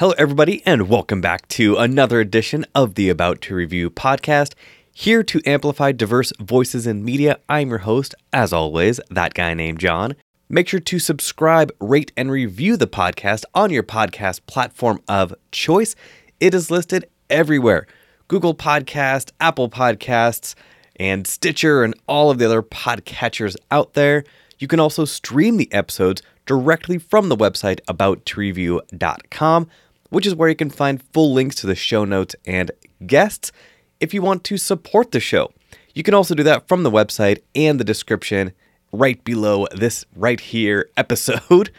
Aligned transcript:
Hello, 0.00 0.14
everybody, 0.16 0.62
and 0.64 0.88
welcome 0.88 1.20
back 1.20 1.46
to 1.48 1.76
another 1.76 2.20
edition 2.20 2.64
of 2.74 2.94
the 2.94 3.10
About 3.10 3.42
to 3.42 3.54
Review 3.54 3.90
podcast. 3.90 4.54
Here 4.94 5.22
to 5.24 5.42
amplify 5.44 5.92
diverse 5.92 6.32
voices 6.40 6.86
in 6.86 7.04
media, 7.04 7.38
I'm 7.50 7.68
your 7.68 7.80
host, 7.80 8.14
as 8.32 8.50
always, 8.50 8.98
that 9.10 9.34
guy 9.34 9.52
named 9.52 9.78
John. 9.78 10.16
Make 10.48 10.68
sure 10.68 10.80
to 10.80 10.98
subscribe, 10.98 11.70
rate, 11.82 12.12
and 12.16 12.30
review 12.30 12.78
the 12.78 12.86
podcast 12.86 13.44
on 13.54 13.68
your 13.68 13.82
podcast 13.82 14.46
platform 14.46 15.02
of 15.06 15.34
choice. 15.52 15.94
It 16.40 16.54
is 16.54 16.70
listed 16.70 17.04
everywhere 17.28 17.86
Google 18.26 18.54
Podcast, 18.54 19.32
Apple 19.38 19.68
Podcasts, 19.68 20.54
and 20.96 21.26
Stitcher, 21.26 21.84
and 21.84 21.94
all 22.06 22.30
of 22.30 22.38
the 22.38 22.46
other 22.46 22.62
podcatchers 22.62 23.54
out 23.70 23.92
there. 23.92 24.24
You 24.58 24.66
can 24.66 24.80
also 24.80 25.04
stream 25.04 25.58
the 25.58 25.70
episodes 25.74 26.22
directly 26.46 26.96
from 26.96 27.28
the 27.28 27.36
website 27.36 27.80
abouttoreview.com, 27.86 29.68
which 30.10 30.26
is 30.26 30.34
where 30.34 30.48
you 30.48 30.54
can 30.54 30.70
find 30.70 31.02
full 31.12 31.32
links 31.32 31.56
to 31.56 31.66
the 31.66 31.74
show 31.74 32.04
notes 32.04 32.36
and 32.44 32.70
guests 33.06 33.50
if 33.98 34.12
you 34.12 34.22
want 34.22 34.44
to 34.44 34.56
support 34.56 35.12
the 35.12 35.20
show. 35.20 35.52
You 35.94 36.02
can 36.02 36.14
also 36.14 36.34
do 36.34 36.42
that 36.44 36.68
from 36.68 36.82
the 36.82 36.90
website 36.90 37.42
and 37.54 37.80
the 37.80 37.84
description 37.84 38.52
right 38.92 39.22
below 39.24 39.66
this 39.72 40.04
right 40.14 40.40
here 40.40 40.88
episode. 40.96 41.70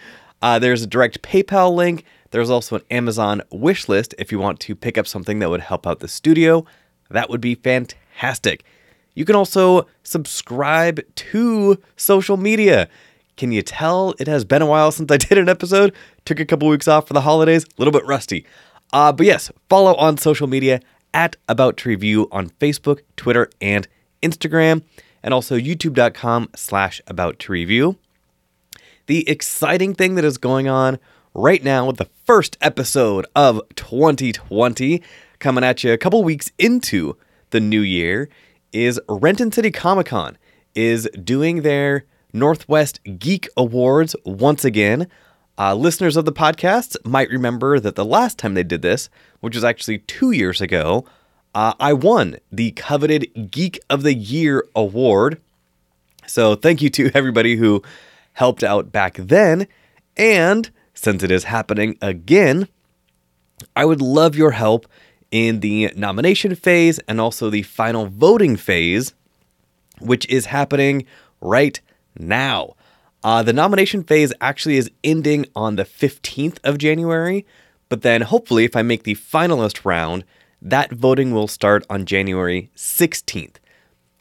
Uh, 0.41 0.59
there's 0.59 0.83
a 0.83 0.87
direct 0.87 1.21
PayPal 1.21 1.73
link. 1.73 2.03
There's 2.31 2.49
also 2.49 2.77
an 2.77 2.83
Amazon 2.89 3.41
wish 3.51 3.87
list 3.89 4.15
if 4.17 4.31
you 4.31 4.39
want 4.39 4.59
to 4.61 4.75
pick 4.75 4.97
up 4.97 5.07
something 5.07 5.39
that 5.39 5.49
would 5.49 5.61
help 5.61 5.85
out 5.85 5.99
the 5.99 6.07
studio. 6.07 6.65
That 7.09 7.29
would 7.29 7.41
be 7.41 7.55
fantastic. 7.55 8.63
You 9.13 9.25
can 9.25 9.35
also 9.35 9.87
subscribe 10.03 11.01
to 11.15 11.81
social 11.97 12.37
media. 12.37 12.87
Can 13.41 13.51
you 13.51 13.63
tell 13.63 14.13
it 14.19 14.27
has 14.27 14.45
been 14.45 14.61
a 14.61 14.67
while 14.67 14.91
since 14.91 15.11
I 15.11 15.17
did 15.17 15.39
an 15.39 15.49
episode? 15.49 15.95
Took 16.25 16.39
a 16.39 16.45
couple 16.45 16.67
weeks 16.67 16.87
off 16.87 17.07
for 17.07 17.15
the 17.15 17.21
holidays, 17.21 17.63
a 17.63 17.67
little 17.79 17.91
bit 17.91 18.05
rusty. 18.05 18.45
Uh, 18.93 19.11
but 19.11 19.25
yes, 19.25 19.51
follow 19.67 19.95
on 19.95 20.19
social 20.19 20.45
media 20.45 20.79
at 21.11 21.37
About 21.49 21.75
to 21.77 21.89
Review 21.89 22.27
on 22.31 22.51
Facebook, 22.59 22.99
Twitter, 23.17 23.49
and 23.59 23.87
Instagram, 24.21 24.83
and 25.23 25.33
also 25.33 25.57
youtube.com 25.57 26.49
slash 26.55 27.01
About 27.07 27.39
to 27.39 27.51
Review. 27.51 27.97
The 29.07 29.27
exciting 29.27 29.95
thing 29.95 30.13
that 30.13 30.23
is 30.23 30.37
going 30.37 30.67
on 30.67 30.99
right 31.33 31.63
now 31.63 31.87
with 31.87 31.97
the 31.97 32.09
first 32.27 32.59
episode 32.61 33.25
of 33.35 33.59
2020 33.75 35.01
coming 35.39 35.63
at 35.63 35.83
you 35.83 35.91
a 35.91 35.97
couple 35.97 36.23
weeks 36.23 36.51
into 36.59 37.17
the 37.49 37.59
new 37.59 37.81
year 37.81 38.29
is 38.71 39.01
Renton 39.09 39.51
City 39.51 39.71
Comic 39.71 40.05
Con 40.05 40.37
is 40.75 41.09
doing 41.23 41.63
their 41.63 42.05
Northwest 42.33 42.99
Geek 43.19 43.47
Awards 43.57 44.15
once 44.25 44.65
again. 44.65 45.07
Uh, 45.57 45.75
listeners 45.75 46.17
of 46.17 46.25
the 46.25 46.31
podcast 46.31 46.95
might 47.05 47.29
remember 47.29 47.79
that 47.79 47.95
the 47.95 48.05
last 48.05 48.37
time 48.37 48.53
they 48.53 48.63
did 48.63 48.81
this, 48.81 49.09
which 49.41 49.55
was 49.55 49.63
actually 49.63 49.99
two 49.99 50.31
years 50.31 50.61
ago, 50.61 51.05
uh, 51.53 51.73
I 51.79 51.93
won 51.93 52.37
the 52.51 52.71
coveted 52.71 53.51
Geek 53.51 53.79
of 53.89 54.03
the 54.03 54.13
Year 54.13 54.65
award. 54.75 55.39
So 56.25 56.55
thank 56.55 56.81
you 56.81 56.89
to 56.91 57.11
everybody 57.15 57.57
who 57.57 57.83
helped 58.33 58.63
out 58.63 58.91
back 58.91 59.15
then. 59.15 59.67
And 60.17 60.69
since 60.93 61.23
it 61.23 61.31
is 61.31 61.45
happening 61.45 61.97
again, 62.01 62.67
I 63.75 63.85
would 63.85 64.01
love 64.01 64.35
your 64.35 64.51
help 64.51 64.87
in 65.31 65.61
the 65.61 65.91
nomination 65.95 66.55
phase 66.55 66.99
and 67.07 67.21
also 67.21 67.49
the 67.49 67.63
final 67.63 68.07
voting 68.07 68.55
phase, 68.55 69.13
which 69.99 70.27
is 70.29 70.47
happening 70.47 71.05
right 71.39 71.79
now. 72.17 72.75
Uh, 73.23 73.43
the 73.43 73.53
nomination 73.53 74.03
phase 74.03 74.33
actually 74.41 74.77
is 74.77 74.89
ending 75.03 75.45
on 75.55 75.75
the 75.75 75.85
15th 75.85 76.57
of 76.63 76.77
January, 76.77 77.45
but 77.89 78.01
then 78.01 78.21
hopefully, 78.21 78.65
if 78.65 78.75
I 78.75 78.81
make 78.81 79.03
the 79.03 79.15
finalist 79.15 79.85
round, 79.85 80.23
that 80.61 80.91
voting 80.91 81.31
will 81.31 81.47
start 81.47 81.85
on 81.89 82.05
January 82.05 82.71
16th. 82.75 83.55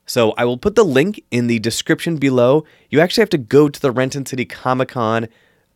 So 0.06 0.32
I 0.32 0.44
will 0.44 0.58
put 0.58 0.74
the 0.74 0.84
link 0.84 1.22
in 1.30 1.46
the 1.46 1.60
description 1.60 2.16
below. 2.16 2.64
You 2.90 3.00
actually 3.00 3.22
have 3.22 3.30
to 3.30 3.38
go 3.38 3.68
to 3.68 3.80
the 3.80 3.92
Renton 3.92 4.26
City 4.26 4.44
Comic 4.44 4.88
Con 4.88 5.28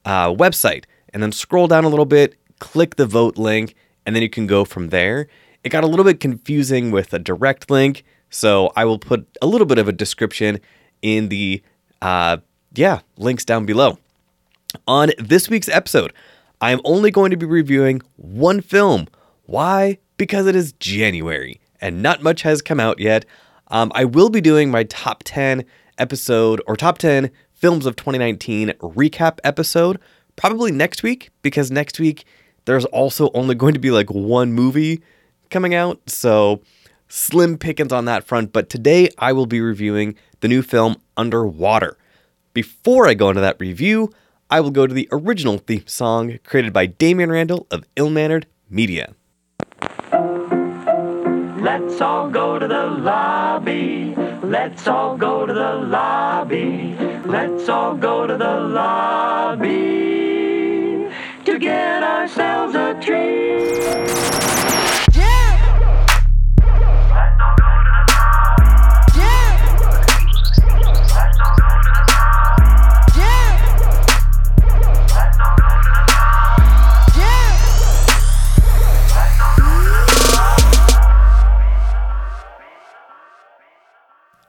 uh, 0.04 0.32
website 0.32 0.84
and 1.12 1.22
then 1.22 1.32
scroll 1.32 1.68
down 1.68 1.84
a 1.84 1.88
little 1.88 2.04
bit, 2.04 2.34
click 2.58 2.96
the 2.96 3.06
vote 3.06 3.38
link, 3.38 3.74
and 4.04 4.14
then 4.14 4.22
you 4.22 4.28
can 4.28 4.46
go 4.46 4.64
from 4.64 4.88
there. 4.88 5.28
It 5.62 5.68
got 5.68 5.84
a 5.84 5.86
little 5.86 6.04
bit 6.04 6.20
confusing 6.20 6.90
with 6.90 7.14
a 7.14 7.18
direct 7.18 7.70
link, 7.70 8.04
so 8.28 8.72
I 8.74 8.84
will 8.84 8.98
put 8.98 9.26
a 9.40 9.46
little 9.46 9.66
bit 9.66 9.78
of 9.78 9.86
a 9.86 9.92
description 9.92 10.60
in 11.00 11.28
the 11.28 11.62
uh, 12.04 12.36
yeah 12.74 13.00
links 13.16 13.44
down 13.44 13.66
below. 13.66 13.98
On 14.86 15.10
this 15.18 15.48
week's 15.48 15.68
episode, 15.68 16.12
I 16.60 16.70
am 16.70 16.80
only 16.84 17.10
going 17.10 17.30
to 17.30 17.36
be 17.36 17.46
reviewing 17.46 18.02
one 18.16 18.60
film. 18.60 19.06
Why? 19.46 19.98
Because 20.16 20.46
it 20.46 20.56
is 20.56 20.72
January 20.74 21.60
and 21.80 22.02
not 22.02 22.22
much 22.22 22.42
has 22.42 22.62
come 22.62 22.80
out 22.80 22.98
yet. 23.00 23.24
Um, 23.68 23.90
I 23.94 24.04
will 24.04 24.30
be 24.30 24.40
doing 24.40 24.70
my 24.70 24.84
top 24.84 25.22
10 25.24 25.64
episode 25.98 26.60
or 26.66 26.76
top 26.76 26.98
10 26.98 27.30
films 27.52 27.86
of 27.86 27.96
2019 27.96 28.70
recap 28.80 29.38
episode 29.44 29.98
probably 30.36 30.72
next 30.72 31.02
week 31.02 31.30
because 31.42 31.70
next 31.70 31.98
week 31.98 32.24
there's 32.64 32.84
also 32.86 33.30
only 33.34 33.54
going 33.54 33.74
to 33.74 33.80
be 33.80 33.90
like 33.90 34.10
one 34.10 34.52
movie 34.52 35.02
coming 35.50 35.74
out. 35.74 36.00
So 36.08 36.60
slim 37.14 37.56
pickings 37.56 37.92
on 37.92 38.06
that 38.06 38.24
front. 38.24 38.52
But 38.52 38.68
today 38.68 39.08
I 39.18 39.32
will 39.32 39.46
be 39.46 39.60
reviewing 39.60 40.16
the 40.40 40.48
new 40.48 40.62
film 40.62 40.96
Underwater. 41.16 41.96
Before 42.52 43.06
I 43.06 43.14
go 43.14 43.28
into 43.30 43.40
that 43.40 43.60
review, 43.60 44.12
I 44.50 44.60
will 44.60 44.72
go 44.72 44.86
to 44.86 44.92
the 44.92 45.08
original 45.12 45.58
theme 45.58 45.86
song 45.86 46.38
created 46.44 46.72
by 46.72 46.86
Damian 46.86 47.30
Randall 47.30 47.66
of 47.70 47.84
Ill 47.96 48.10
Mannered 48.10 48.46
Media. 48.68 49.14
Let's 51.60 52.00
all 52.00 52.28
go 52.30 52.58
to 52.58 52.66
the 52.66 52.86
lobby. 52.86 54.14
Let's 54.42 54.86
all 54.86 55.16
go 55.16 55.46
to 55.46 55.52
the 55.52 55.74
lobby. 55.74 56.96
Let's 57.24 57.68
all 57.68 57.96
go 57.96 58.26
to 58.26 58.36
the 58.36 58.60
lobby 58.60 59.68
to 61.44 61.58
get 61.58 62.02
ourselves 62.02 62.74
a 62.74 63.00
treat. 63.00 64.53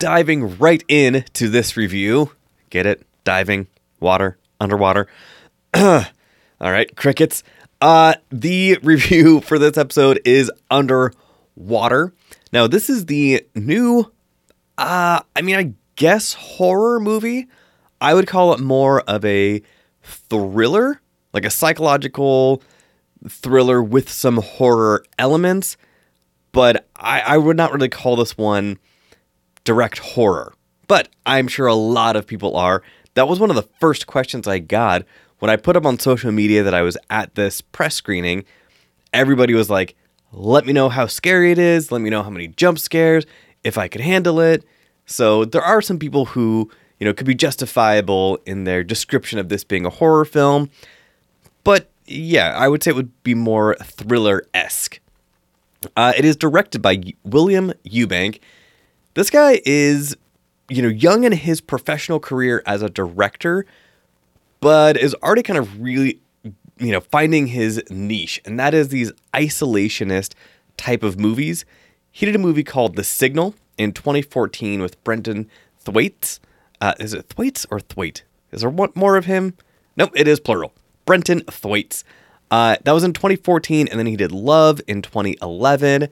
Diving 0.06 0.56
right 0.60 0.84
in 0.88 1.26
to 1.34 1.50
this 1.50 1.76
review. 1.76 2.30
Get 2.70 2.86
it? 2.86 3.02
Diving, 3.24 3.66
water, 4.00 4.38
underwater. 4.60 5.08
All 5.74 6.04
right, 6.60 6.96
crickets. 6.96 7.42
Uh, 7.82 8.14
the 8.30 8.78
review 8.84 9.42
for 9.42 9.58
this 9.58 9.80
episode 9.80 10.22
is 10.24 10.52
Underwater. 10.70 12.14
Now, 12.54 12.68
this 12.68 12.88
is 12.88 13.08
the 13.08 13.48
new, 13.56 14.12
uh, 14.78 15.22
I 15.36 15.42
mean, 15.42 15.56
I 15.56 15.74
guess 15.96 16.34
horror 16.34 17.00
movie. 17.00 17.48
I 18.00 18.14
would 18.14 18.28
call 18.28 18.54
it 18.54 18.60
more 18.60 19.02
of 19.02 19.26
a 19.26 19.64
thriller, 20.04 21.02
like 21.34 21.46
a 21.46 21.50
psychological 21.50 22.62
thriller 23.28 23.82
with 23.82 24.12
some 24.12 24.38
horror 24.38 25.04
elements. 25.18 25.78
But 26.52 26.88
I, 26.96 27.22
I 27.22 27.38
would 27.40 27.58
not 27.58 27.74
really 27.74 27.90
call 27.90 28.18
this 28.18 28.38
one 28.38 28.78
direct 29.66 30.00
horror. 30.00 30.54
But 30.88 31.10
I'm 31.26 31.48
sure 31.48 31.68
a 31.68 31.76
lot 31.76 32.16
of 32.16 32.26
people 32.26 32.56
are. 32.56 32.82
That 33.16 33.28
was 33.28 33.40
one 33.40 33.50
of 33.50 33.56
the 33.56 33.68
first 33.80 34.08
questions 34.08 34.48
I 34.48 34.60
got 34.60 35.04
when 35.40 35.50
I 35.50 35.58
put 35.58 35.76
up 35.76 35.86
on 35.86 36.00
social 36.00 36.32
media 36.32 36.64
that 36.64 36.74
I 36.74 36.82
was 36.82 36.98
at 37.10 37.36
this 37.36 37.62
press 37.62 37.96
screening. 37.96 38.46
Everybody 39.14 39.54
was 39.54 39.70
like, 39.70 39.96
let 40.32 40.66
me 40.66 40.74
know 40.74 40.90
how 40.90 41.08
scary 41.08 41.52
it 41.52 41.60
is. 41.60 41.92
Let 41.92 42.02
me 42.02 42.10
know 42.10 42.24
how 42.24 42.30
many 42.30 42.48
jump 42.48 42.80
scares, 42.80 43.26
if 43.64 43.78
I 43.78 43.88
could 43.88 44.02
handle 44.02 44.40
it. 44.40 44.64
So 45.06 45.46
there 45.46 45.62
are 45.62 45.82
some 45.82 46.00
people 46.00 46.26
who, 46.26 46.70
you 47.00 47.06
know, 47.06 47.14
could 47.14 47.28
be 47.28 47.36
justifiable 47.36 48.40
in 48.46 48.64
their 48.66 48.84
description 48.84 49.40
of 49.40 49.50
this 49.50 49.64
being 49.64 49.86
a 49.86 49.90
horror 49.90 50.26
film. 50.26 50.70
But 51.64 51.90
yeah, 52.06 52.54
I 52.58 52.68
would 52.68 52.84
say 52.84 52.92
it 52.92 52.96
would 52.96 53.24
be 53.24 53.34
more 53.34 53.76
thriller 53.82 54.46
esque. 54.54 55.00
Uh, 55.96 56.14
it 56.18 56.26
is 56.26 56.36
directed 56.36 56.82
by 56.82 57.02
William 57.24 57.74
Eubank. 57.86 58.40
This 59.16 59.30
guy 59.30 59.62
is, 59.66 60.16
you 60.68 60.82
know, 60.82 60.90
young 60.90 61.24
in 61.24 61.32
his 61.32 61.62
professional 61.62 62.20
career 62.20 62.62
as 62.66 62.82
a 62.82 62.90
director, 62.90 63.66
but 64.60 64.98
is 64.98 65.16
already 65.24 65.42
kind 65.42 65.58
of 65.58 65.82
really, 65.82 66.20
you 66.78 66.92
know, 66.92 67.00
finding 67.00 67.48
his 67.48 67.82
niche, 67.90 68.42
and 68.44 68.60
that 68.60 68.74
is 68.74 68.90
these 68.90 69.14
isolationist 69.34 70.34
type 70.76 71.02
of 71.02 71.18
movies. 71.18 71.64
He 72.12 72.26
did 72.26 72.36
a 72.36 72.40
movie 72.40 72.64
called 72.64 72.98
The 72.98 73.06
Signal 73.06 73.56
in 73.78 73.94
2014 73.94 74.82
with 74.82 75.02
Brenton 75.06 75.50
Thwaites. 75.80 76.42
Uh, 76.82 76.94
is 77.00 77.14
it 77.14 77.30
Thwaites 77.30 77.66
or 77.72 77.80
Thwaite? 77.80 78.24
Is 78.52 78.62
there 78.62 78.70
one 78.70 78.92
more 78.96 79.16
of 79.16 79.26
him? 79.26 79.54
Nope, 79.96 80.12
it 80.14 80.28
is 80.28 80.42
plural. 80.42 80.74
Brenton 81.06 81.40
Thwaites. 81.50 82.04
Uh, 82.52 82.76
that 82.84 82.92
was 82.92 83.06
in 83.06 83.14
2014, 83.14 83.88
and 83.88 83.98
then 83.98 84.08
he 84.08 84.18
did 84.18 84.34
Love 84.34 84.82
in 84.88 85.02
2011. 85.02 86.10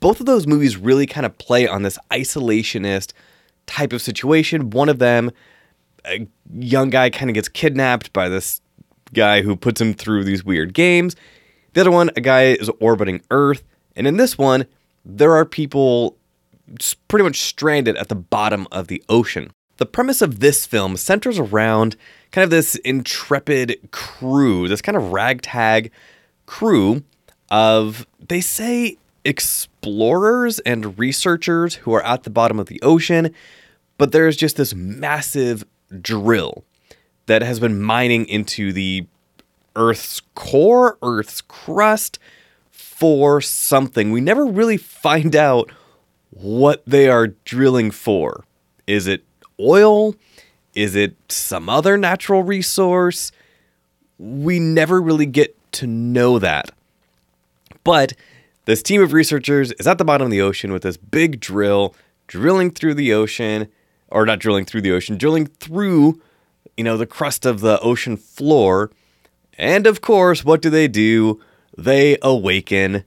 Both 0.00 0.20
of 0.20 0.26
those 0.26 0.46
movies 0.46 0.76
really 0.76 1.06
kind 1.06 1.26
of 1.26 1.36
play 1.38 1.66
on 1.66 1.82
this 1.82 1.98
isolationist 2.10 3.12
type 3.66 3.92
of 3.92 4.02
situation. 4.02 4.70
One 4.70 4.88
of 4.88 4.98
them, 4.98 5.30
a 6.04 6.26
young 6.52 6.90
guy 6.90 7.10
kind 7.10 7.30
of 7.30 7.34
gets 7.34 7.48
kidnapped 7.48 8.12
by 8.12 8.28
this 8.28 8.60
guy 9.14 9.42
who 9.42 9.56
puts 9.56 9.80
him 9.80 9.94
through 9.94 10.24
these 10.24 10.44
weird 10.44 10.74
games. 10.74 11.16
The 11.74 11.80
other 11.80 11.90
one, 11.90 12.10
a 12.16 12.20
guy 12.20 12.52
is 12.52 12.70
orbiting 12.80 13.22
Earth. 13.30 13.62
And 13.96 14.06
in 14.06 14.16
this 14.16 14.38
one, 14.38 14.66
there 15.04 15.36
are 15.36 15.44
people 15.44 16.16
pretty 17.08 17.24
much 17.24 17.40
stranded 17.40 17.96
at 17.96 18.08
the 18.08 18.14
bottom 18.14 18.66
of 18.70 18.88
the 18.88 19.02
ocean. 19.08 19.50
The 19.78 19.86
premise 19.86 20.20
of 20.22 20.40
this 20.40 20.66
film 20.66 20.96
centers 20.96 21.38
around 21.38 21.96
kind 22.32 22.42
of 22.42 22.50
this 22.50 22.74
intrepid 22.76 23.90
crew, 23.90 24.68
this 24.68 24.82
kind 24.82 24.96
of 24.96 25.12
ragtag 25.12 25.90
crew 26.46 27.04
of, 27.50 28.06
they 28.26 28.40
say, 28.40 28.98
explorers 29.28 30.58
and 30.60 30.98
researchers 30.98 31.74
who 31.74 31.92
are 31.92 32.02
at 32.02 32.22
the 32.22 32.30
bottom 32.30 32.58
of 32.58 32.66
the 32.66 32.80
ocean, 32.80 33.34
but 33.98 34.10
there's 34.10 34.38
just 34.38 34.56
this 34.56 34.74
massive 34.74 35.64
drill 36.00 36.64
that 37.26 37.42
has 37.42 37.60
been 37.60 37.78
mining 37.78 38.26
into 38.26 38.72
the 38.72 39.06
Earth's 39.76 40.22
core, 40.34 40.96
Earth's 41.02 41.42
crust 41.42 42.18
for 42.70 43.42
something. 43.42 44.12
We 44.12 44.22
never 44.22 44.46
really 44.46 44.78
find 44.78 45.36
out 45.36 45.70
what 46.30 46.82
they 46.86 47.10
are 47.10 47.28
drilling 47.44 47.90
for. 47.90 48.44
Is 48.86 49.06
it 49.06 49.24
oil? 49.60 50.14
Is 50.74 50.96
it 50.96 51.16
some 51.28 51.68
other 51.68 51.98
natural 51.98 52.42
resource? 52.42 53.30
We 54.18 54.58
never 54.58 55.02
really 55.02 55.26
get 55.26 55.54
to 55.72 55.86
know 55.86 56.38
that. 56.38 56.70
But 57.84 58.14
this 58.68 58.82
team 58.82 59.00
of 59.00 59.14
researchers 59.14 59.72
is 59.72 59.86
at 59.86 59.96
the 59.96 60.04
bottom 60.04 60.26
of 60.26 60.30
the 60.30 60.42
ocean 60.42 60.74
with 60.74 60.82
this 60.82 60.98
big 60.98 61.40
drill, 61.40 61.94
drilling 62.26 62.70
through 62.70 62.92
the 62.92 63.14
ocean, 63.14 63.66
or 64.08 64.26
not 64.26 64.40
drilling 64.40 64.66
through 64.66 64.82
the 64.82 64.92
ocean, 64.92 65.16
drilling 65.16 65.46
through, 65.46 66.20
you 66.76 66.84
know, 66.84 66.98
the 66.98 67.06
crust 67.06 67.46
of 67.46 67.60
the 67.60 67.80
ocean 67.80 68.14
floor. 68.18 68.90
And 69.56 69.86
of 69.86 70.02
course, 70.02 70.44
what 70.44 70.60
do 70.60 70.68
they 70.68 70.86
do? 70.86 71.40
They 71.78 72.18
awaken 72.20 73.04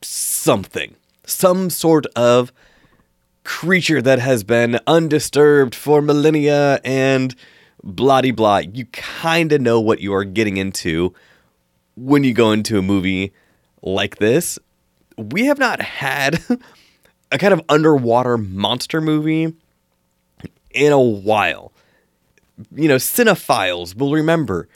something, 0.00 0.96
some 1.26 1.68
sort 1.68 2.06
of 2.16 2.50
creature 3.44 4.00
that 4.00 4.20
has 4.20 4.42
been 4.42 4.80
undisturbed 4.86 5.74
for 5.74 6.00
millennia 6.00 6.80
and 6.82 7.34
blah 7.84 8.22
de 8.22 8.30
blah. 8.30 8.62
You 8.72 8.86
kind 8.86 9.52
of 9.52 9.60
know 9.60 9.80
what 9.80 10.00
you 10.00 10.14
are 10.14 10.24
getting 10.24 10.56
into 10.56 11.12
when 11.94 12.24
you 12.24 12.32
go 12.32 12.52
into 12.52 12.78
a 12.78 12.82
movie 12.82 13.34
like 13.82 14.16
this. 14.16 14.58
We 15.18 15.46
have 15.46 15.58
not 15.58 15.82
had 15.82 16.42
a 17.32 17.38
kind 17.38 17.52
of 17.52 17.60
underwater 17.68 18.38
monster 18.38 19.00
movie 19.00 19.54
in 20.70 20.92
a 20.92 21.00
while. 21.00 21.72
You 22.74 22.88
know, 22.88 22.96
cinephiles 22.96 23.96
will 23.96 24.12
remember 24.12 24.68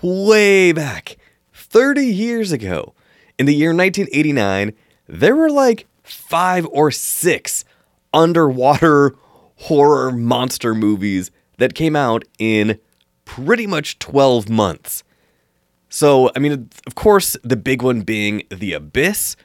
way 0.00 0.72
back 0.72 1.16
30 1.52 2.06
years 2.06 2.52
ago 2.52 2.94
in 3.38 3.46
the 3.46 3.54
year 3.54 3.70
1989, 3.70 4.72
there 5.06 5.36
were 5.36 5.50
like 5.50 5.86
five 6.02 6.66
or 6.70 6.90
six 6.90 7.64
underwater 8.12 9.14
horror 9.56 10.12
monster 10.12 10.74
movies 10.74 11.30
that 11.58 11.74
came 11.74 11.96
out 11.96 12.24
in 12.38 12.78
pretty 13.24 13.66
much 13.66 13.98
12 13.98 14.48
months. 14.48 15.02
So, 15.88 16.30
I 16.36 16.38
mean, 16.38 16.68
of 16.86 16.94
course, 16.94 17.36
the 17.42 17.56
big 17.56 17.82
one 17.82 18.02
being 18.02 18.42
The 18.50 18.74
Abyss, 18.74 19.36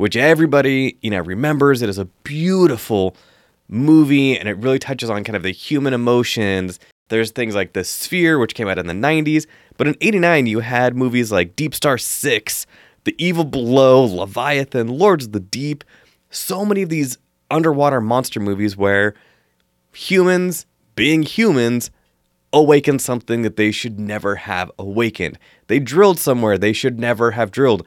which 0.00 0.16
everybody, 0.16 0.96
you 1.02 1.10
know, 1.10 1.20
remembers. 1.20 1.82
It 1.82 1.90
is 1.90 1.98
a 1.98 2.06
beautiful 2.06 3.14
movie 3.68 4.34
and 4.34 4.48
it 4.48 4.56
really 4.56 4.78
touches 4.78 5.10
on 5.10 5.24
kind 5.24 5.36
of 5.36 5.42
the 5.42 5.50
human 5.50 5.92
emotions. 5.92 6.80
There's 7.10 7.30
things 7.32 7.54
like 7.54 7.74
The 7.74 7.84
Sphere, 7.84 8.38
which 8.38 8.54
came 8.54 8.66
out 8.66 8.78
in 8.78 8.86
the 8.86 8.94
90s. 8.94 9.44
But 9.76 9.88
in 9.88 9.96
89, 10.00 10.46
you 10.46 10.60
had 10.60 10.96
movies 10.96 11.30
like 11.30 11.54
Deep 11.54 11.74
Star 11.74 11.98
6, 11.98 12.66
The 13.04 13.14
Evil 13.22 13.44
Below, 13.44 14.04
Leviathan, 14.04 14.88
Lords 14.88 15.26
of 15.26 15.32
the 15.32 15.40
Deep. 15.40 15.84
So 16.30 16.64
many 16.64 16.80
of 16.80 16.88
these 16.88 17.18
underwater 17.50 18.00
monster 18.00 18.40
movies 18.40 18.78
where 18.78 19.12
humans, 19.92 20.64
being 20.96 21.24
humans, 21.24 21.90
awaken 22.54 22.98
something 23.00 23.42
that 23.42 23.56
they 23.56 23.70
should 23.70 24.00
never 24.00 24.36
have 24.36 24.72
awakened. 24.78 25.38
They 25.66 25.78
drilled 25.78 26.18
somewhere 26.18 26.56
they 26.56 26.72
should 26.72 26.98
never 26.98 27.32
have 27.32 27.50
drilled. 27.50 27.84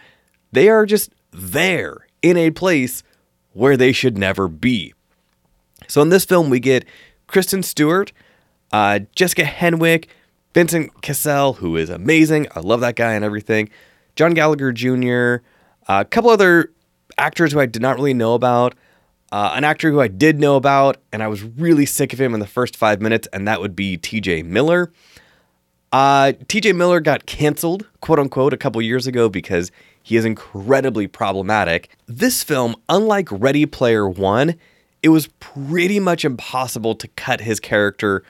They 0.52 0.70
are 0.70 0.86
just 0.86 1.10
there 1.34 2.08
in 2.22 2.38
a 2.38 2.52
place 2.52 3.04
where 3.52 3.78
they 3.78 3.92
should 3.92 4.18
never 4.18 4.48
be. 4.48 4.94
So 5.88 6.02
in 6.02 6.10
this 6.10 6.26
film, 6.26 6.50
we 6.50 6.60
get 6.60 6.86
Kristen 7.28 7.64
Stewart, 7.64 8.12
uh, 8.72 9.00
Jessica 9.16 9.44
Henwick, 9.44 10.08
Vincent 10.54 11.02
Cassel, 11.02 11.54
who 11.54 11.76
is 11.78 11.90
amazing. 11.90 12.48
I 12.56 12.60
love 12.60 12.82
that 12.82 12.96
guy 12.96 13.14
and 13.14 13.26
everything. 13.26 13.70
John 14.16 14.34
Gallagher 14.34 14.72
Jr., 14.72 15.44
a 15.88 16.06
couple 16.06 16.30
other 16.30 16.72
actors 17.18 17.52
who 17.52 17.60
I 17.60 17.66
did 17.66 17.82
not 17.82 17.96
really 17.96 18.14
know 18.14 18.34
about. 18.34 18.76
Uh, 19.32 19.54
an 19.56 19.64
actor 19.64 19.90
who 19.90 20.00
I 20.00 20.08
did 20.08 20.40
know 20.40 20.56
about, 20.56 20.98
and 21.12 21.24
I 21.24 21.28
was 21.28 21.42
really 21.42 21.88
sick 21.88 22.14
of 22.14 22.22
him 22.22 22.36
in 22.36 22.40
the 22.40 22.46
first 22.46 22.76
five 22.76 23.02
minutes, 23.02 23.28
and 23.34 23.48
that 23.48 23.62
would 23.62 23.76
be 23.76 23.98
TJ 23.98 24.46
Miller. 24.46 24.92
Uh, 25.92 26.34
TJ 26.46 26.76
Miller 26.76 27.00
got 27.00 27.26
canceled, 27.26 27.88
quote 28.00 28.20
unquote, 28.20 28.54
a 28.54 28.58
couple 28.58 28.80
years 28.82 29.08
ago 29.08 29.30
because 29.30 29.72
he 30.04 30.18
is 30.18 30.26
incredibly 30.26 31.08
problematic. 31.08 31.90
This 32.06 32.44
film, 32.44 32.76
unlike 32.90 33.30
Ready 33.32 33.66
Player 33.66 34.08
One, 34.08 34.56
it 35.02 35.10
was 35.10 35.28
pretty 35.40 36.00
much 36.00 36.24
impossible 36.24 36.96
to 36.96 37.08
cut 37.10 37.42
his 37.42 37.60
character 37.60 38.24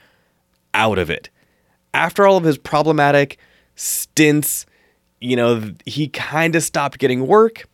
out 0.73 0.97
of 0.97 1.09
it. 1.09 1.29
After 1.93 2.25
all 2.25 2.37
of 2.37 2.43
his 2.43 2.57
problematic 2.57 3.37
stints, 3.75 4.65
you 5.19 5.35
know, 5.35 5.73
he 5.85 6.07
kind 6.07 6.55
of 6.55 6.63
stopped 6.63 6.99
getting 6.99 7.27
work, 7.27 7.67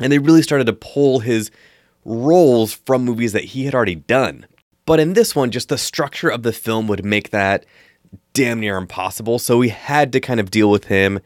and 0.00 0.12
they 0.12 0.18
really 0.18 0.42
started 0.42 0.66
to 0.66 0.72
pull 0.72 1.18
his 1.18 1.50
roles 2.04 2.72
from 2.72 3.04
movies 3.04 3.32
that 3.32 3.44
he 3.44 3.64
had 3.64 3.74
already 3.74 3.96
done. 3.96 4.46
But 4.86 5.00
in 5.00 5.12
this 5.12 5.36
one, 5.36 5.50
just 5.50 5.68
the 5.68 5.76
structure 5.76 6.28
of 6.28 6.44
the 6.44 6.52
film 6.52 6.88
would 6.88 7.04
make 7.04 7.30
that 7.30 7.66
damn 8.32 8.60
near 8.60 8.76
impossible. 8.76 9.38
So 9.38 9.58
we 9.58 9.68
had 9.68 10.12
to 10.12 10.20
kind 10.20 10.40
of 10.40 10.50
deal 10.50 10.70
with 10.70 10.84
him 10.84 11.20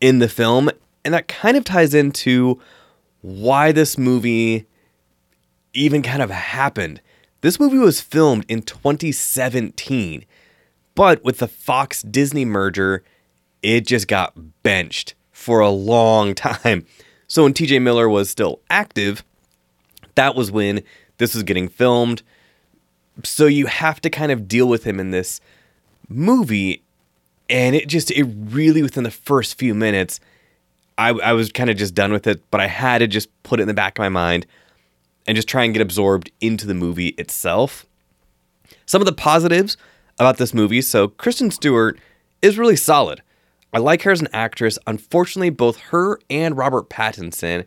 in 0.00 0.18
the 0.18 0.28
film. 0.28 0.70
And 1.04 1.14
that 1.14 1.28
kind 1.28 1.56
of 1.56 1.64
ties 1.64 1.94
into 1.94 2.60
why 3.22 3.72
this 3.72 3.96
movie 3.96 4.66
even 5.72 6.02
kind 6.02 6.22
of 6.22 6.30
happened. 6.30 7.00
This 7.40 7.58
movie 7.58 7.78
was 7.78 8.00
filmed 8.00 8.44
in 8.48 8.62
2017, 8.62 10.24
but 10.94 11.24
with 11.24 11.38
the 11.38 11.48
Fox 11.48 12.02
Disney 12.02 12.44
merger, 12.44 13.02
it 13.62 13.86
just 13.86 14.08
got 14.08 14.34
benched 14.62 15.14
for 15.32 15.60
a 15.60 15.70
long 15.70 16.34
time. 16.34 16.86
So 17.26 17.44
when 17.44 17.54
TJ 17.54 17.80
Miller 17.80 18.08
was 18.08 18.28
still 18.28 18.60
active, 18.68 19.24
that 20.16 20.34
was 20.34 20.50
when 20.50 20.82
this 21.18 21.34
was 21.34 21.44
getting 21.44 21.68
filmed. 21.68 22.22
So 23.24 23.46
you 23.46 23.66
have 23.66 24.00
to 24.02 24.10
kind 24.10 24.32
of 24.32 24.48
deal 24.48 24.66
with 24.66 24.84
him 24.84 24.98
in 24.98 25.10
this 25.10 25.40
movie. 26.08 26.82
And 27.48 27.74
it 27.74 27.88
just, 27.88 28.10
it 28.10 28.24
really, 28.24 28.82
within 28.82 29.04
the 29.04 29.10
first 29.10 29.58
few 29.58 29.74
minutes, 29.74 30.20
I, 31.00 31.08
I 31.12 31.32
was 31.32 31.50
kind 31.50 31.70
of 31.70 31.78
just 31.78 31.94
done 31.94 32.12
with 32.12 32.26
it, 32.26 32.42
but 32.50 32.60
I 32.60 32.66
had 32.66 32.98
to 32.98 33.06
just 33.06 33.30
put 33.42 33.58
it 33.58 33.62
in 33.62 33.68
the 33.68 33.74
back 33.74 33.98
of 33.98 34.02
my 34.02 34.10
mind 34.10 34.46
and 35.26 35.34
just 35.34 35.48
try 35.48 35.64
and 35.64 35.72
get 35.72 35.80
absorbed 35.80 36.30
into 36.42 36.66
the 36.66 36.74
movie 36.74 37.08
itself. 37.16 37.86
Some 38.84 39.00
of 39.00 39.06
the 39.06 39.12
positives 39.14 39.78
about 40.18 40.36
this 40.36 40.52
movie 40.52 40.82
so, 40.82 41.08
Kristen 41.08 41.50
Stewart 41.50 41.98
is 42.42 42.58
really 42.58 42.76
solid. 42.76 43.22
I 43.72 43.78
like 43.78 44.02
her 44.02 44.10
as 44.10 44.20
an 44.20 44.28
actress. 44.34 44.78
Unfortunately, 44.86 45.48
both 45.48 45.78
her 45.78 46.18
and 46.28 46.58
Robert 46.58 46.90
Pattinson 46.90 47.64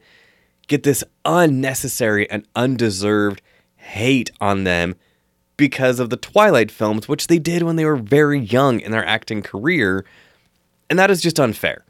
get 0.68 0.84
this 0.84 1.04
unnecessary 1.25 2.30
and 2.30 2.48
undeserved 2.56 3.42
hate 3.78 4.30
on 4.40 4.63
them 4.63 4.96
because 5.58 6.00
of 6.00 6.12
the 6.12 6.18
Twilight 6.18 6.70
films, 6.70 7.08
which 7.08 7.25
they 7.25 7.40
did 7.40 7.63
when 7.63 7.78
they 7.78 7.86
were 7.86 7.96
very 7.96 8.40
young 8.40 8.80
in 8.80 8.92
their 8.92 9.06
acting 9.06 9.42
career. 9.42 10.06
And 10.88 11.00
that 11.00 11.10
is 11.10 11.20
just 11.20 11.40
unfair. 11.40 11.84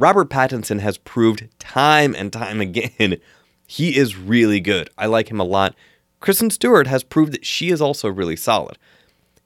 Robert 0.00 0.30
Pattinson 0.30 0.80
has 0.80 0.96
proved 0.96 1.46
time 1.58 2.14
and 2.16 2.32
time 2.32 2.58
again 2.58 3.18
he 3.66 3.98
is 3.98 4.16
really 4.16 4.58
good. 4.58 4.88
I 4.96 5.04
like 5.04 5.30
him 5.30 5.38
a 5.38 5.44
lot. 5.44 5.74
Kristen 6.20 6.48
Stewart 6.48 6.86
has 6.86 7.04
proved 7.04 7.32
that 7.32 7.44
she 7.44 7.68
is 7.68 7.82
also 7.82 8.08
really 8.08 8.34
solid. 8.34 8.78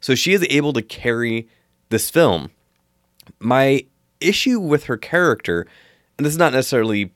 So 0.00 0.14
she 0.14 0.32
is 0.32 0.46
able 0.49 0.73
to 0.75 0.80
carry 0.80 1.49
this 1.88 2.08
film. 2.08 2.52
My 3.40 3.84
issue 4.20 4.61
with 4.61 4.84
her 4.84 4.96
character, 4.96 5.66
and 6.16 6.25
this 6.25 6.34
is 6.34 6.38
not 6.38 6.52
necessarily 6.52 7.11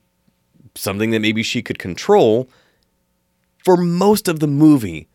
something 0.75 1.11
that 1.11 1.21
maybe 1.21 1.41
she 1.41 1.61
could 1.61 1.79
control, 1.79 2.49
for 3.63 3.77
most 3.77 4.27
of 4.27 4.41
the 4.41 4.47
movie, 4.47 5.07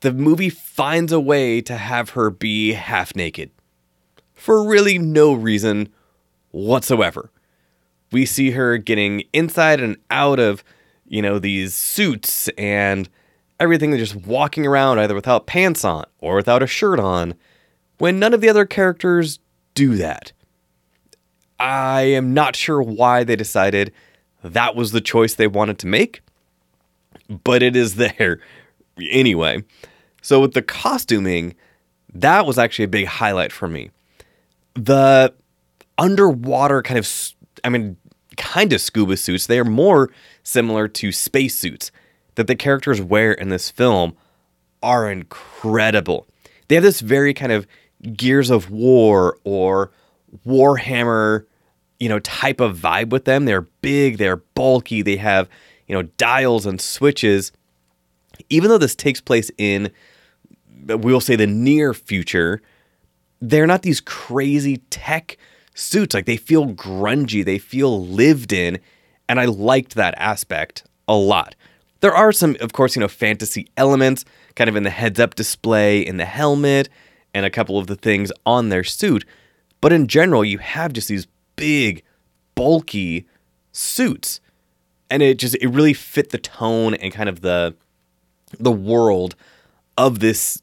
the 0.00 0.12
movie 0.12 0.50
finds 0.50 1.12
a 1.12 1.20
way 1.20 1.60
to 1.60 1.76
have 1.76 2.10
her 2.10 2.28
be 2.28 2.72
half 2.72 3.14
naked 3.14 3.50
for 4.34 4.66
really 4.66 4.98
no 4.98 5.32
reason 5.32 5.88
whatsoever. 6.50 7.30
We 8.12 8.26
see 8.26 8.50
her 8.52 8.76
getting 8.78 9.24
inside 9.32 9.80
and 9.80 9.96
out 10.10 10.40
of, 10.40 10.64
you 11.06 11.22
know, 11.22 11.38
these 11.38 11.74
suits 11.74 12.48
and 12.58 13.08
everything, 13.58 13.96
just 13.96 14.16
walking 14.16 14.66
around 14.66 14.98
either 14.98 15.14
without 15.14 15.46
pants 15.46 15.84
on 15.84 16.04
or 16.18 16.36
without 16.36 16.62
a 16.62 16.66
shirt 16.66 16.98
on, 16.98 17.34
when 17.98 18.18
none 18.18 18.34
of 18.34 18.40
the 18.40 18.48
other 18.48 18.64
characters 18.64 19.38
do 19.74 19.96
that. 19.96 20.32
I 21.58 22.02
am 22.02 22.32
not 22.32 22.56
sure 22.56 22.82
why 22.82 23.22
they 23.22 23.36
decided 23.36 23.92
that 24.42 24.74
was 24.74 24.92
the 24.92 25.00
choice 25.00 25.34
they 25.34 25.46
wanted 25.46 25.78
to 25.80 25.86
make, 25.86 26.22
but 27.44 27.62
it 27.62 27.76
is 27.76 27.96
there 27.96 28.40
anyway. 29.10 29.62
So 30.22 30.40
with 30.40 30.54
the 30.54 30.62
costuming, 30.62 31.54
that 32.14 32.46
was 32.46 32.58
actually 32.58 32.86
a 32.86 32.88
big 32.88 33.06
highlight 33.06 33.52
for 33.52 33.68
me. 33.68 33.90
The 34.74 35.34
underwater 36.00 36.82
kind 36.82 36.98
of, 36.98 37.08
I 37.62 37.68
mean, 37.68 37.96
kind 38.36 38.72
of 38.72 38.80
scuba 38.80 39.16
suits, 39.16 39.46
they 39.46 39.60
are 39.60 39.64
more 39.64 40.10
similar 40.42 40.88
to 40.88 41.12
spacesuits 41.12 41.92
that 42.34 42.46
the 42.46 42.56
characters 42.56 43.00
wear 43.00 43.32
in 43.32 43.50
this 43.50 43.70
film 43.70 44.16
are 44.82 45.10
incredible. 45.10 46.26
They 46.68 46.74
have 46.74 46.84
this 46.84 47.00
very 47.00 47.34
kind 47.34 47.52
of 47.52 47.66
Gears 48.16 48.50
of 48.50 48.70
War 48.70 49.38
or 49.44 49.92
Warhammer, 50.46 51.44
you 51.98 52.08
know, 52.08 52.18
type 52.20 52.60
of 52.60 52.78
vibe 52.78 53.10
with 53.10 53.26
them. 53.26 53.44
They're 53.44 53.60
big, 53.60 54.16
they're 54.16 54.36
bulky, 54.36 55.02
they 55.02 55.16
have, 55.16 55.48
you 55.86 55.94
know, 55.94 56.02
dials 56.16 56.64
and 56.64 56.80
switches. 56.80 57.52
Even 58.48 58.70
though 58.70 58.78
this 58.78 58.96
takes 58.96 59.20
place 59.20 59.50
in 59.58 59.92
we'll 60.86 61.20
say 61.20 61.36
the 61.36 61.46
near 61.46 61.92
future, 61.92 62.62
they're 63.40 63.66
not 63.66 63.82
these 63.82 64.00
crazy 64.00 64.78
tech 64.90 65.36
suits. 65.80 66.14
Like 66.14 66.26
they 66.26 66.36
feel 66.36 66.66
grungy, 66.66 67.44
they 67.44 67.58
feel 67.58 68.06
lived 68.06 68.52
in, 68.52 68.78
and 69.28 69.40
I 69.40 69.46
liked 69.46 69.94
that 69.94 70.14
aspect 70.16 70.84
a 71.08 71.14
lot. 71.14 71.54
There 72.00 72.14
are 72.14 72.32
some, 72.32 72.56
of 72.60 72.72
course, 72.72 72.96
you 72.96 73.00
know, 73.00 73.08
fantasy 73.08 73.68
elements 73.76 74.24
kind 74.54 74.70
of 74.70 74.76
in 74.76 74.84
the 74.84 74.90
heads 74.90 75.20
up 75.20 75.34
display, 75.34 76.00
in 76.00 76.16
the 76.16 76.24
helmet, 76.24 76.88
and 77.34 77.44
a 77.44 77.50
couple 77.50 77.78
of 77.78 77.86
the 77.86 77.96
things 77.96 78.32
on 78.46 78.68
their 78.68 78.84
suit. 78.84 79.24
But 79.80 79.92
in 79.92 80.06
general, 80.06 80.44
you 80.44 80.58
have 80.58 80.92
just 80.92 81.08
these 81.08 81.26
big, 81.56 82.02
bulky 82.54 83.26
suits. 83.72 84.40
And 85.10 85.22
it 85.22 85.38
just 85.38 85.56
it 85.56 85.68
really 85.68 85.92
fit 85.92 86.30
the 86.30 86.38
tone 86.38 86.94
and 86.94 87.12
kind 87.12 87.28
of 87.28 87.40
the 87.40 87.74
the 88.58 88.72
world 88.72 89.34
of 89.96 90.20
this 90.20 90.62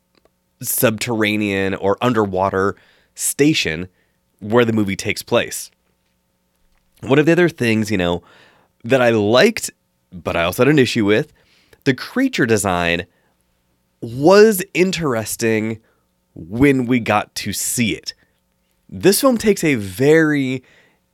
subterranean 0.62 1.76
or 1.76 1.98
underwater 2.02 2.76
station 3.14 3.88
where 4.40 4.66
the 4.66 4.74
movie 4.74 4.96
takes 4.96 5.22
place. 5.22 5.72
One 7.02 7.20
of 7.20 7.26
the 7.26 7.32
other 7.32 7.50
things, 7.50 7.92
you 7.92 7.98
know, 7.98 8.24
that 8.84 9.02
I 9.02 9.10
liked, 9.10 9.72
but 10.12 10.36
I 10.36 10.44
also 10.44 10.64
had 10.64 10.70
an 10.70 10.80
issue 10.80 11.06
with, 11.06 11.34
the 11.84 11.94
creature 11.94 12.46
design 12.46 13.06
was 14.02 14.64
interesting 14.74 15.80
when 16.36 16.86
we 16.86 17.00
got 17.00 17.34
to 17.36 17.54
see 17.54 17.96
it. 17.96 18.14
This 18.90 19.22
film 19.22 19.38
takes 19.38 19.64
a 19.64 19.76
very 19.76 20.64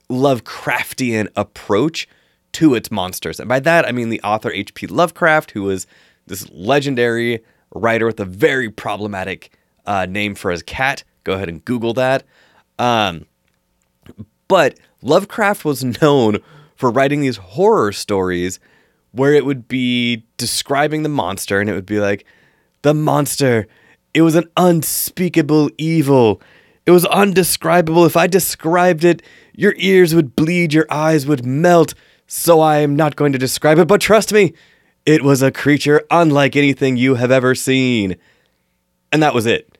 Lovecraftian 0.09 1.29
approach 1.35 2.07
to 2.53 2.75
its 2.75 2.91
monsters. 2.91 3.39
And 3.39 3.49
by 3.49 3.59
that, 3.61 3.87
I 3.87 3.91
mean 3.91 4.09
the 4.09 4.21
author 4.21 4.51
H.P. 4.51 4.87
Lovecraft, 4.87 5.51
who 5.51 5.63
was 5.63 5.87
this 6.27 6.47
legendary 6.51 7.43
writer 7.73 8.05
with 8.05 8.19
a 8.19 8.25
very 8.25 8.69
problematic 8.69 9.57
uh, 9.85 10.05
name 10.05 10.35
for 10.35 10.51
his 10.51 10.61
cat. 10.61 11.03
Go 11.23 11.33
ahead 11.33 11.49
and 11.49 11.63
Google 11.65 11.93
that. 11.95 12.23
Um, 12.79 13.25
but 14.47 14.79
Lovecraft 15.01 15.65
was 15.65 15.83
known 16.01 16.39
for 16.75 16.89
writing 16.89 17.21
these 17.21 17.37
horror 17.37 17.91
stories 17.91 18.59
where 19.11 19.33
it 19.33 19.45
would 19.45 19.67
be 19.67 20.25
describing 20.37 21.03
the 21.03 21.09
monster 21.09 21.59
and 21.59 21.69
it 21.69 21.73
would 21.73 21.85
be 21.85 21.99
like, 21.99 22.25
the 22.81 22.93
monster, 22.93 23.67
it 24.13 24.21
was 24.21 24.35
an 24.35 24.49
unspeakable 24.57 25.69
evil. 25.77 26.41
It 26.85 26.91
was 26.91 27.05
undescribable. 27.05 28.05
If 28.05 28.17
I 28.17 28.27
described 28.27 29.03
it, 29.03 29.21
your 29.53 29.73
ears 29.77 30.13
would 30.13 30.35
bleed, 30.35 30.73
your 30.73 30.87
eyes 30.89 31.25
would 31.25 31.45
melt. 31.45 31.93
So 32.27 32.59
I 32.59 32.77
am 32.77 32.95
not 32.95 33.15
going 33.15 33.31
to 33.33 33.37
describe 33.39 33.77
it, 33.77 33.87
but 33.87 34.01
trust 34.01 34.33
me, 34.33 34.53
it 35.05 35.23
was 35.23 35.41
a 35.41 35.51
creature 35.51 36.03
unlike 36.09 36.55
anything 36.55 36.97
you 36.97 37.15
have 37.15 37.31
ever 37.31 37.55
seen. 37.55 38.15
And 39.11 39.21
that 39.21 39.33
was 39.33 39.45
it. 39.45 39.77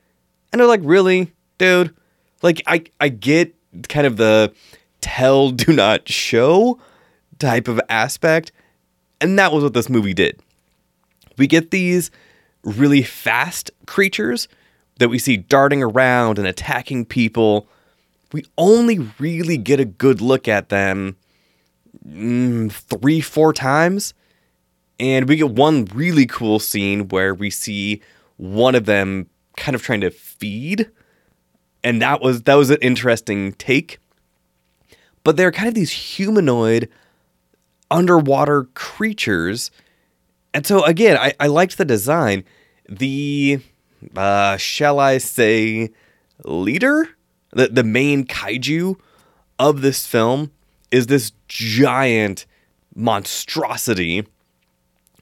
And 0.52 0.60
they're 0.60 0.68
like, 0.68 0.82
really, 0.84 1.34
dude? 1.58 1.96
Like, 2.44 2.62
I, 2.68 2.84
I 3.00 3.10
get 3.10 3.56
kind 3.90 4.06
of 4.06 4.18
the 4.18 4.54
tell, 5.02 5.50
do 5.52 5.74
not 5.74 6.08
show 6.08 6.80
type 7.40 7.68
of 7.68 7.82
aspect. 7.90 8.52
And 9.20 9.40
that 9.40 9.52
was 9.52 9.64
what 9.64 9.74
this 9.74 9.90
movie 9.90 10.14
did. 10.14 10.40
We 11.38 11.48
get 11.48 11.72
these 11.72 12.12
really 12.64 13.04
fast 13.04 13.72
creatures 13.88 14.48
that 15.00 15.10
we 15.10 15.18
see 15.18 15.38
darting 15.38 15.82
around 15.82 16.38
and 16.38 16.48
attacking 16.48 17.06
people. 17.06 17.68
We 18.32 18.46
only 18.58 19.00
really 19.20 19.58
get 19.58 19.80
a 19.80 19.86
good 19.86 20.22
look 20.22 20.48
at 20.48 20.70
them 20.70 21.16
mm, 22.08 22.72
three, 22.72 23.22
four 23.22 23.54
times. 23.54 24.14
And 25.00 25.28
we 25.28 25.38
get 25.38 25.50
one 25.50 25.86
really 25.94 26.26
cool 26.26 26.60
scene 26.60 27.08
where 27.08 27.34
we 27.34 27.50
see 27.50 28.02
one 28.38 28.76
of 28.76 28.86
them 28.86 29.28
kind 29.58 29.76
of 29.76 29.82
trying 29.82 30.02
to 30.02 30.12
feed. 30.12 30.90
And 31.84 32.02
that 32.02 32.22
was 32.22 32.44
that 32.44 32.56
was 32.56 32.70
an 32.70 32.78
interesting 32.82 33.54
take. 33.54 34.00
But 35.24 35.38
they're 35.38 35.52
kind 35.52 35.68
of 35.68 35.74
these 35.74 35.92
humanoid 35.92 36.90
underwater 37.92 38.66
creatures. 38.74 39.72
And 40.54 40.66
so 40.66 40.84
again, 40.84 41.18
I, 41.18 41.34
I 41.40 41.48
liked 41.48 41.78
the 41.78 41.86
design. 41.86 42.44
The 42.88 43.60
uh 44.16 44.58
shall 44.58 45.00
I 45.00 45.18
say 45.18 45.90
leader? 46.44 47.10
The 47.52 47.68
the 47.68 47.84
main 47.84 48.25
kaiju 48.25 48.96
of 49.60 49.82
this 49.82 50.06
film 50.06 50.52
is 50.92 51.08
this 51.08 51.32
giant 51.48 52.46
monstrosity 52.96 54.25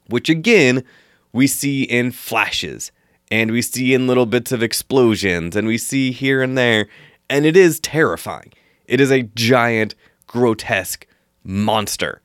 which 0.08 0.28
again 0.28 0.84
we 1.32 1.46
see 1.46 1.82
in 1.82 2.10
flashes 2.12 2.92
and 3.32 3.50
we 3.50 3.62
see 3.62 3.94
in 3.94 4.06
little 4.06 4.26
bits 4.26 4.52
of 4.52 4.62
explosions 4.62 5.56
and 5.56 5.66
we 5.66 5.78
see 5.78 6.12
here 6.12 6.42
and 6.42 6.56
there 6.56 6.86
and 7.30 7.46
it 7.46 7.56
is 7.56 7.80
terrifying. 7.80 8.52
It 8.86 9.00
is 9.00 9.10
a 9.10 9.22
giant 9.22 9.94
grotesque 10.26 11.06
monster. 11.42 12.20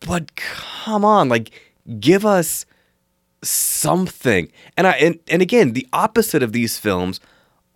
But 0.00 0.34
come 0.34 1.04
on 1.04 1.28
like 1.28 1.52
give 2.00 2.26
us 2.26 2.66
something. 3.40 4.50
And 4.76 4.88
i 4.88 4.92
and, 4.94 5.20
and 5.28 5.40
again 5.40 5.72
the 5.72 5.86
opposite 5.92 6.42
of 6.42 6.52
these 6.52 6.76
films 6.76 7.20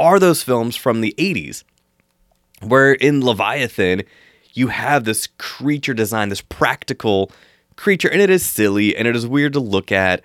are 0.01 0.19
those 0.19 0.43
films 0.43 0.75
from 0.75 1.01
the 1.01 1.15
80s 1.17 1.63
where 2.61 2.95
in 2.95 3.25
leviathan 3.25 4.03
you 4.53 4.69
have 4.69 5.05
this 5.05 5.29
creature 5.39 5.95
design 5.95 6.29
this 6.29 6.41
practical 6.41 7.31
creature 7.77 8.11
and 8.11 8.21
it 8.21 8.31
is 8.31 8.45
silly 8.45 8.97
and 8.97 9.07
it 9.07 9.15
is 9.15 9.27
weird 9.27 9.53
to 9.53 9.61
look 9.61 9.93
at 9.93 10.23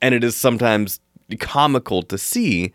and 0.00 0.14
it 0.14 0.24
is 0.24 0.36
sometimes 0.36 1.00
comical 1.38 2.02
to 2.02 2.16
see 2.16 2.72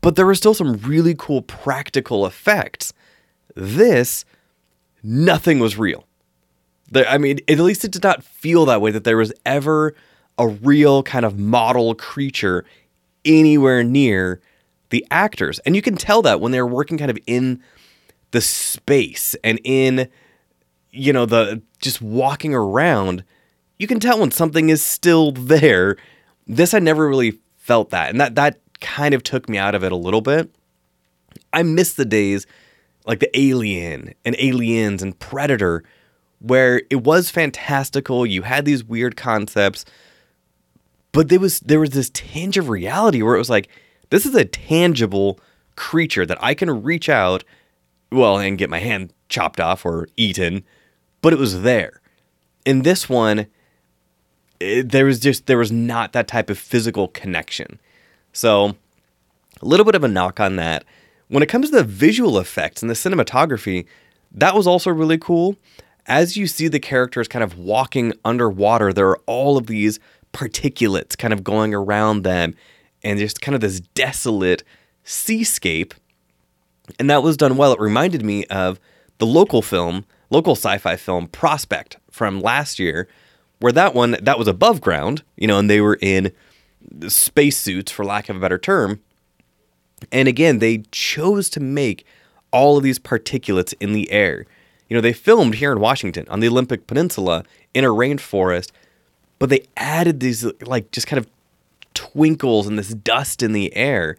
but 0.00 0.16
there 0.16 0.26
were 0.26 0.34
still 0.34 0.54
some 0.54 0.74
really 0.78 1.14
cool 1.16 1.42
practical 1.42 2.26
effects 2.26 2.92
this 3.54 4.24
nothing 5.02 5.58
was 5.58 5.78
real 5.78 6.06
there, 6.90 7.08
I 7.08 7.18
mean, 7.18 7.40
at 7.48 7.58
least 7.58 7.84
it 7.84 7.92
did 7.92 8.02
not 8.02 8.22
feel 8.22 8.66
that 8.66 8.80
way 8.80 8.90
that 8.90 9.04
there 9.04 9.16
was 9.16 9.32
ever 9.44 9.94
a 10.38 10.48
real 10.48 11.02
kind 11.02 11.24
of 11.24 11.38
model 11.38 11.94
creature 11.94 12.64
anywhere 13.24 13.82
near 13.82 14.40
the 14.90 15.06
actors. 15.10 15.58
And 15.60 15.74
you 15.74 15.82
can 15.82 15.96
tell 15.96 16.22
that 16.22 16.40
when 16.40 16.52
they're 16.52 16.66
working 16.66 16.98
kind 16.98 17.10
of 17.10 17.18
in 17.26 17.62
the 18.30 18.40
space 18.40 19.34
and 19.44 19.60
in, 19.64 20.08
you 20.90 21.12
know, 21.12 21.26
the 21.26 21.62
just 21.80 22.02
walking 22.02 22.54
around, 22.54 23.24
you 23.78 23.86
can 23.86 24.00
tell 24.00 24.20
when 24.20 24.30
something 24.30 24.68
is 24.68 24.82
still 24.82 25.32
there. 25.32 25.96
This 26.46 26.74
I 26.74 26.78
never 26.78 27.08
really 27.08 27.38
felt 27.56 27.90
that. 27.90 28.10
And 28.10 28.20
that 28.20 28.34
that 28.34 28.60
kind 28.80 29.14
of 29.14 29.22
took 29.22 29.48
me 29.48 29.58
out 29.58 29.74
of 29.74 29.82
it 29.82 29.92
a 29.92 29.96
little 29.96 30.20
bit. 30.20 30.54
I 31.52 31.62
miss 31.62 31.94
the 31.94 32.04
days 32.04 32.46
like 33.06 33.20
the 33.20 33.38
Alien 33.38 34.14
and 34.24 34.36
Aliens 34.38 35.02
and 35.02 35.18
Predator 35.18 35.84
where 36.40 36.82
it 36.90 37.02
was 37.04 37.30
fantastical. 37.30 38.26
You 38.26 38.42
had 38.42 38.64
these 38.66 38.84
weird 38.84 39.16
concepts, 39.16 39.84
but 41.12 41.28
there 41.28 41.40
was 41.40 41.60
there 41.60 41.80
was 41.80 41.90
this 41.90 42.10
tinge 42.10 42.58
of 42.58 42.68
reality 42.68 43.22
where 43.22 43.34
it 43.34 43.38
was 43.38 43.50
like, 43.50 43.68
this 44.10 44.26
is 44.26 44.34
a 44.34 44.44
tangible 44.44 45.40
creature 45.76 46.26
that 46.26 46.42
I 46.42 46.54
can 46.54 46.82
reach 46.82 47.08
out, 47.08 47.44
well, 48.12 48.38
and 48.38 48.58
get 48.58 48.68
my 48.70 48.78
hand 48.78 49.12
chopped 49.28 49.58
off 49.58 49.86
or 49.86 50.08
eaten, 50.16 50.64
but 51.22 51.32
it 51.32 51.38
was 51.38 51.62
there. 51.62 52.00
In 52.66 52.82
this 52.82 53.08
one, 53.08 53.46
it, 54.60 54.90
there 54.90 55.04
was 55.04 55.20
just 55.20 55.46
there 55.46 55.58
was 55.58 55.72
not 55.72 56.12
that 56.12 56.28
type 56.28 56.50
of 56.50 56.58
physical 56.58 57.08
connection. 57.08 57.78
So, 58.32 58.76
a 59.60 59.64
little 59.64 59.84
bit 59.84 59.94
of 59.94 60.04
a 60.04 60.08
knock 60.08 60.40
on 60.40 60.56
that. 60.56 60.84
When 61.28 61.42
it 61.42 61.48
comes 61.48 61.70
to 61.70 61.76
the 61.76 61.84
visual 61.84 62.38
effects 62.38 62.82
and 62.82 62.90
the 62.90 62.94
cinematography, 62.94 63.86
that 64.32 64.54
was 64.54 64.66
also 64.66 64.90
really 64.90 65.18
cool. 65.18 65.56
As 66.06 66.36
you 66.36 66.46
see 66.46 66.68
the 66.68 66.80
characters 66.80 67.28
kind 67.28 67.42
of 67.42 67.58
walking 67.58 68.12
underwater, 68.24 68.92
there 68.92 69.08
are 69.08 69.20
all 69.26 69.56
of 69.56 69.66
these 69.66 69.98
particulates 70.32 71.16
kind 71.16 71.32
of 71.32 71.42
going 71.42 71.72
around 71.72 72.22
them 72.22 72.54
and 73.02 73.18
just 73.18 73.40
kind 73.40 73.54
of 73.54 73.60
this 73.60 73.80
desolate 73.80 74.62
seascape. 75.04 75.94
And 76.98 77.08
that 77.08 77.22
was 77.22 77.36
done 77.36 77.56
well. 77.56 77.72
It 77.72 77.80
reminded 77.80 78.22
me 78.22 78.44
of 78.46 78.78
the 79.18 79.26
local 79.26 79.62
film, 79.62 80.04
local 80.30 80.54
sci 80.56 80.76
fi 80.78 80.96
film 80.96 81.28
Prospect 81.28 81.96
from 82.10 82.40
last 82.40 82.78
year, 82.78 83.08
where 83.64 83.72
that 83.72 83.94
one, 83.94 84.14
that 84.20 84.38
was 84.38 84.46
above 84.46 84.82
ground, 84.82 85.22
you 85.36 85.46
know, 85.46 85.58
and 85.58 85.70
they 85.70 85.80
were 85.80 85.98
in 86.02 86.30
spacesuits, 87.08 87.90
for 87.90 88.04
lack 88.04 88.28
of 88.28 88.36
a 88.36 88.38
better 88.38 88.58
term. 88.58 89.00
And 90.12 90.28
again, 90.28 90.58
they 90.58 90.82
chose 90.92 91.48
to 91.48 91.60
make 91.60 92.04
all 92.50 92.76
of 92.76 92.82
these 92.82 92.98
particulates 92.98 93.72
in 93.80 93.94
the 93.94 94.10
air. 94.10 94.44
You 94.90 94.94
know, 94.94 95.00
they 95.00 95.14
filmed 95.14 95.54
here 95.54 95.72
in 95.72 95.80
Washington 95.80 96.26
on 96.28 96.40
the 96.40 96.48
Olympic 96.48 96.86
Peninsula 96.86 97.42
in 97.72 97.84
a 97.84 97.88
rainforest, 97.88 98.70
but 99.38 99.48
they 99.48 99.64
added 99.78 100.20
these, 100.20 100.44
like, 100.60 100.90
just 100.90 101.06
kind 101.06 101.18
of 101.18 101.26
twinkles 101.94 102.66
and 102.66 102.78
this 102.78 102.90
dust 102.90 103.42
in 103.42 103.54
the 103.54 103.74
air, 103.74 104.18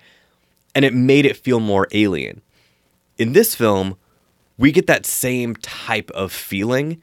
and 0.73 0.83
it 0.83 0.95
made 0.95 1.23
it 1.23 1.37
feel 1.37 1.59
more 1.59 1.87
alien. 1.91 2.41
In 3.19 3.33
this 3.33 3.53
film, 3.53 3.95
we 4.57 4.71
get 4.71 4.87
that 4.87 5.05
same 5.05 5.55
type 5.57 6.09
of 6.15 6.31
feeling 6.31 6.99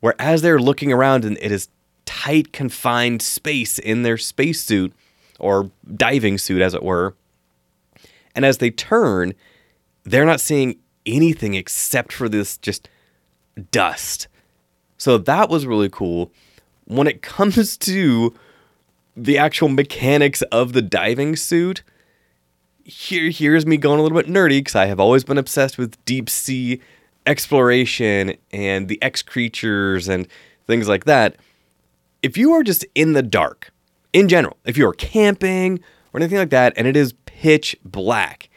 where 0.00 0.16
as 0.18 0.42
they're 0.42 0.58
looking 0.58 0.92
around 0.92 1.24
and 1.24 1.38
it 1.40 1.52
is 1.52 1.68
tight 2.06 2.52
confined 2.52 3.20
space 3.20 3.78
in 3.78 4.02
their 4.02 4.16
spacesuit 4.16 4.92
or 5.38 5.70
diving 5.94 6.38
suit 6.38 6.62
as 6.62 6.72
it 6.72 6.82
were. 6.82 7.14
And 8.34 8.44
as 8.44 8.58
they 8.58 8.70
turn 8.70 9.34
they're 10.04 10.24
not 10.24 10.40
seeing 10.40 10.78
anything 11.04 11.54
except 11.54 12.12
for 12.12 12.28
this 12.28 12.56
just 12.56 12.88
dust. 13.72 14.28
So 14.96 15.18
that 15.18 15.48
was 15.48 15.66
really 15.66 15.88
cool. 15.90 16.32
When 16.84 17.06
it 17.06 17.22
comes 17.22 17.76
to 17.78 18.34
the 19.16 19.36
actual 19.36 19.68
mechanics 19.68 20.42
of 20.42 20.72
the 20.72 20.82
diving 20.82 21.36
suit 21.36 21.82
here 22.84 23.30
here's 23.30 23.66
me 23.66 23.76
going 23.76 23.98
a 23.98 24.02
little 24.02 24.16
bit 24.16 24.28
nerdy 24.30 24.60
because 24.60 24.76
I 24.76 24.86
have 24.86 25.00
always 25.00 25.24
been 25.24 25.38
obsessed 25.38 25.76
with 25.76 26.02
deep 26.04 26.30
sea 26.30 26.80
exploration 27.26 28.36
and 28.52 28.86
the 28.86 29.02
X 29.02 29.22
creatures 29.22 30.06
and 30.06 30.28
things 30.68 30.86
like 30.86 31.04
that. 31.04 31.36
If 32.22 32.36
you 32.36 32.52
are 32.52 32.62
just 32.62 32.84
in 32.94 33.12
the 33.12 33.22
dark, 33.22 33.72
in 34.12 34.28
general, 34.28 34.56
if 34.64 34.76
you 34.76 34.86
are 34.88 34.94
camping 34.94 35.80
or 36.12 36.20
anything 36.20 36.38
like 36.38 36.50
that, 36.50 36.72
and 36.76 36.86
it 36.86 36.96
is 36.96 37.14
pitch 37.26 37.76
black, 37.84 38.48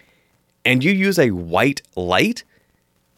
and 0.66 0.84
you 0.84 0.92
use 0.92 1.20
a 1.20 1.32
white 1.32 1.82
light, 1.96 2.44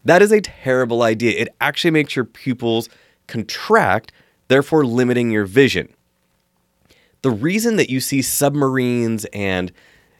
that 0.04 0.22
is 0.22 0.32
a 0.32 0.40
terrible 0.40 1.02
idea. 1.02 1.38
It 1.38 1.48
actually 1.60 1.92
makes 1.92 2.16
your 2.16 2.24
pupils 2.24 2.88
contract, 3.26 4.12
therefore 4.48 4.84
limiting 4.84 5.30
your 5.30 5.44
vision. 5.44 5.92
The 7.22 7.30
reason 7.30 7.76
that 7.76 7.88
you 7.88 8.00
see 8.00 8.20
submarines 8.20 9.24
and, 9.26 9.70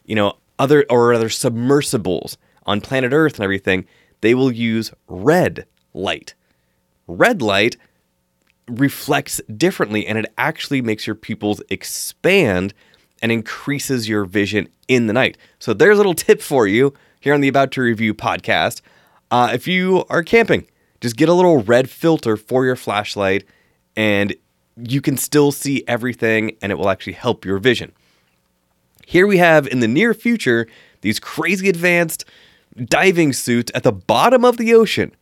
you 0.05 0.15
know, 0.15 0.39
other 0.59 0.87
or 0.89 1.13
other 1.13 1.29
submersibles 1.29 2.39
on 2.65 2.81
planet 2.81 3.13
Earth 3.13 3.35
and 3.35 3.45
everything, 3.45 3.87
they 4.21 4.35
will 4.35 4.53
use 4.53 4.93
red 5.09 5.67
light. 5.95 6.35
Red 7.09 7.43
light 7.43 7.77
reflects 8.79 9.41
differently 9.57 10.07
and 10.07 10.19
it 10.19 10.27
actually 10.39 10.83
makes 10.83 11.07
your 11.07 11.17
pupils 11.17 11.63
expand 11.69 12.75
and 13.21 13.31
increases 13.31 14.09
your 14.09 14.25
vision 14.25 14.69
in 14.89 15.07
the 15.07 15.13
night. 15.13 15.39
So 15.59 15.73
there's 15.73 15.95
a 15.95 15.99
little 15.99 16.15
tip 16.15 16.43
for 16.43 16.67
you 16.67 16.93
here 17.21 17.35
on 17.35 17.41
the 17.41 17.49
About 17.49 17.71
to 17.73 17.83
Review 17.83 18.15
podcast. 18.15 18.81
Uh, 19.31 19.51
if 19.53 19.69
you 19.69 20.05
are 20.11 20.23
camping, 20.23 20.67
just 21.01 21.17
get 21.17 21.29
a 21.29 21.35
little 21.35 21.63
red 21.63 21.89
filter 21.89 22.37
for 22.37 22.65
your 22.65 22.77
flashlight 22.77 23.45
and 23.97 24.35
you 24.77 25.01
can 25.01 25.17
still 25.17 25.53
see 25.53 25.85
everything 25.87 26.57
and 26.63 26.73
it 26.73 26.77
will 26.77 26.89
actually 26.89 27.13
help 27.13 27.45
your 27.45 27.59
vision. 27.59 27.93
Here 29.07 29.27
we 29.27 29.39
have 29.39 29.67
in 29.67 29.81
the 29.81 29.89
near 29.89 30.15
future 30.15 30.67
these 31.01 31.21
crazy 31.21 31.69
advanced 31.69 32.25
diving 32.85 33.33
suits 33.33 33.71
at 33.75 33.83
the 33.83 33.93
bottom 33.93 34.45
of 34.45 34.57
the 34.57 34.73
ocean 34.75 35.13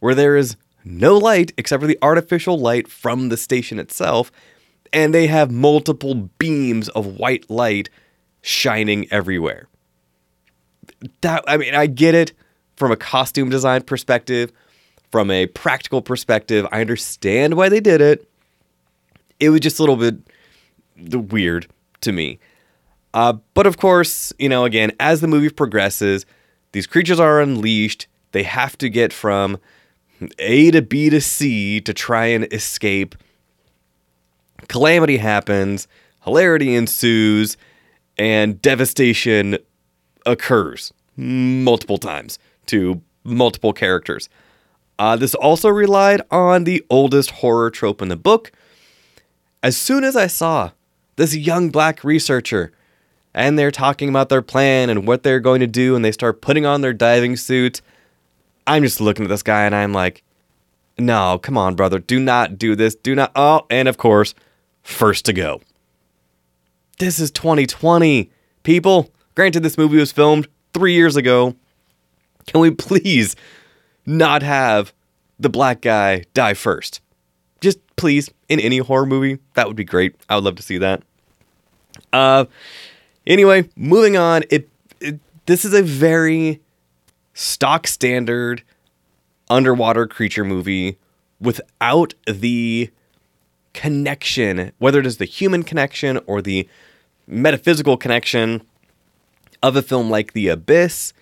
where 0.00 0.14
there 0.14 0.36
is 0.36 0.56
no 0.84 1.16
light 1.16 1.52
except 1.56 1.80
for 1.80 1.86
the 1.86 1.98
artificial 2.02 2.58
light 2.58 2.88
from 2.88 3.28
the 3.28 3.36
station 3.36 3.78
itself, 3.78 4.30
and 4.92 5.12
they 5.12 5.26
have 5.26 5.50
multiple 5.50 6.14
beams 6.38 6.88
of 6.90 7.18
white 7.18 7.48
light 7.50 7.88
shining 8.42 9.06
everywhere. 9.10 9.68
That 11.22 11.44
I 11.46 11.56
mean, 11.56 11.74
I 11.74 11.86
get 11.86 12.14
it 12.14 12.32
from 12.76 12.92
a 12.92 12.96
costume 12.96 13.48
design 13.48 13.82
perspective, 13.82 14.52
from 15.10 15.30
a 15.30 15.46
practical 15.46 16.02
perspective. 16.02 16.66
I 16.70 16.80
understand 16.80 17.54
why 17.54 17.68
they 17.68 17.80
did 17.80 18.00
it. 18.00 18.28
It 19.40 19.50
was 19.50 19.60
just 19.60 19.78
a 19.78 19.82
little 19.82 19.96
bit 19.96 21.32
weird 21.32 21.66
to 22.02 22.12
me. 22.12 22.38
Uh, 23.12 23.34
but 23.54 23.66
of 23.66 23.78
course, 23.78 24.32
you 24.38 24.48
know, 24.48 24.64
again, 24.64 24.92
as 24.98 25.20
the 25.20 25.28
movie 25.28 25.50
progresses, 25.50 26.26
these 26.72 26.86
creatures 26.86 27.20
are 27.20 27.40
unleashed. 27.40 28.08
They 28.32 28.42
have 28.42 28.76
to 28.78 28.88
get 28.88 29.12
from 29.12 29.58
A 30.38 30.70
to 30.70 30.82
B 30.82 31.10
to 31.10 31.20
C 31.20 31.80
to 31.80 31.92
try 31.92 32.26
and 32.26 32.52
escape. 32.52 33.14
Calamity 34.68 35.18
happens, 35.18 35.88
hilarity 36.24 36.74
ensues, 36.74 37.56
and 38.16 38.60
devastation 38.62 39.58
occurs 40.26 40.92
multiple 41.16 41.98
times 41.98 42.38
to 42.66 43.00
multiple 43.24 43.72
characters. 43.72 44.28
Uh, 44.98 45.16
this 45.16 45.34
also 45.34 45.68
relied 45.68 46.22
on 46.30 46.64
the 46.64 46.84
oldest 46.88 47.30
horror 47.32 47.70
trope 47.70 48.00
in 48.00 48.08
the 48.08 48.16
book. 48.16 48.52
As 49.62 49.76
soon 49.76 50.04
as 50.04 50.14
I 50.14 50.28
saw 50.28 50.70
this 51.16 51.34
young 51.34 51.70
black 51.70 52.04
researcher 52.04 52.72
and 53.34 53.58
they're 53.58 53.70
talking 53.70 54.08
about 54.08 54.28
their 54.28 54.42
plan 54.42 54.88
and 54.88 55.06
what 55.06 55.22
they're 55.22 55.40
going 55.40 55.60
to 55.60 55.66
do 55.66 55.96
and 55.96 56.04
they 56.04 56.12
start 56.12 56.40
putting 56.40 56.64
on 56.64 56.80
their 56.80 56.92
diving 56.92 57.36
suits 57.36 57.82
i'm 58.66 58.82
just 58.82 59.00
looking 59.00 59.24
at 59.24 59.28
this 59.28 59.42
guy 59.42 59.64
and 59.64 59.74
i'm 59.74 59.92
like 59.92 60.22
no 60.98 61.38
come 61.38 61.58
on 61.58 61.74
brother. 61.74 61.98
Do 61.98 62.20
not 62.20 62.58
do 62.58 62.74
this. 62.76 62.94
Do 62.94 63.14
not 63.14 63.32
oh 63.34 63.66
and 63.70 63.88
of 63.88 63.96
course 63.96 64.34
first 64.82 65.24
to 65.26 65.32
go. 65.32 65.60
This 66.98 67.18
is 67.18 67.30
2020 67.32 68.30
people. 68.62 69.10
Granted 69.34 69.62
this 69.62 69.78
movie 69.78 69.96
was 69.96 70.12
filmed 70.12 70.46
three 70.72 70.94
years 70.94 71.16
ago. 71.16 71.54
Can 72.46 72.60
we 72.60 72.70
please 72.70 73.34
not 74.06 74.42
have 74.42 74.92
the 75.40 75.48
black 75.48 75.80
guy 75.80 76.24
die 76.34 76.54
first? 76.54 77.00
Just 77.60 77.78
please 77.96 78.30
in 78.48 78.60
any 78.60 78.78
horror 78.78 79.06
movie 79.06 79.38
that 79.54 79.66
would 79.66 79.76
be 79.76 79.84
great. 79.84 80.14
I 80.28 80.36
would 80.36 80.44
love 80.44 80.56
to 80.56 80.62
see 80.62 80.78
that. 80.78 81.02
Uh 82.12 82.44
Anyway, 83.26 83.66
moving 83.74 84.18
on. 84.18 84.42
It, 84.50 84.68
it 85.00 85.18
this 85.46 85.64
is 85.64 85.72
a 85.72 85.82
very 85.82 86.60
stock 87.34 87.86
standard 87.86 88.62
underwater 89.50 90.06
creature 90.06 90.44
movie 90.44 90.98
without 91.40 92.14
the 92.26 92.90
connection, 93.74 94.72
whether 94.78 95.00
it 95.00 95.06
is 95.06 95.18
the 95.18 95.24
human 95.24 95.62
connection 95.62 96.18
or 96.26 96.40
the 96.40 96.66
metaphysical 97.26 97.96
connection 97.96 98.62
of 99.62 99.76
a 99.76 99.82
film 99.82 100.08
like 100.08 100.32
The 100.32 100.48
Abyss. 100.48 101.12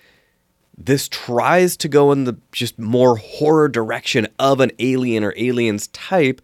This 0.76 1.08
tries 1.08 1.76
to 1.78 1.88
go 1.88 2.12
in 2.12 2.24
the 2.24 2.36
just 2.52 2.78
more 2.78 3.16
horror 3.16 3.68
direction 3.68 4.26
of 4.38 4.60
an 4.60 4.70
alien 4.78 5.24
or 5.24 5.34
aliens 5.36 5.88
type, 5.88 6.40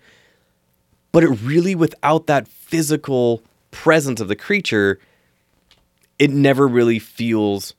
but 1.12 1.24
it 1.24 1.28
really, 1.28 1.74
without 1.74 2.26
that 2.26 2.48
physical 2.48 3.42
presence 3.70 4.20
of 4.20 4.28
the 4.28 4.37
creature, 4.37 4.98
it 6.18 6.31
never 6.31 6.66
really 6.68 6.98
feels 6.98 7.74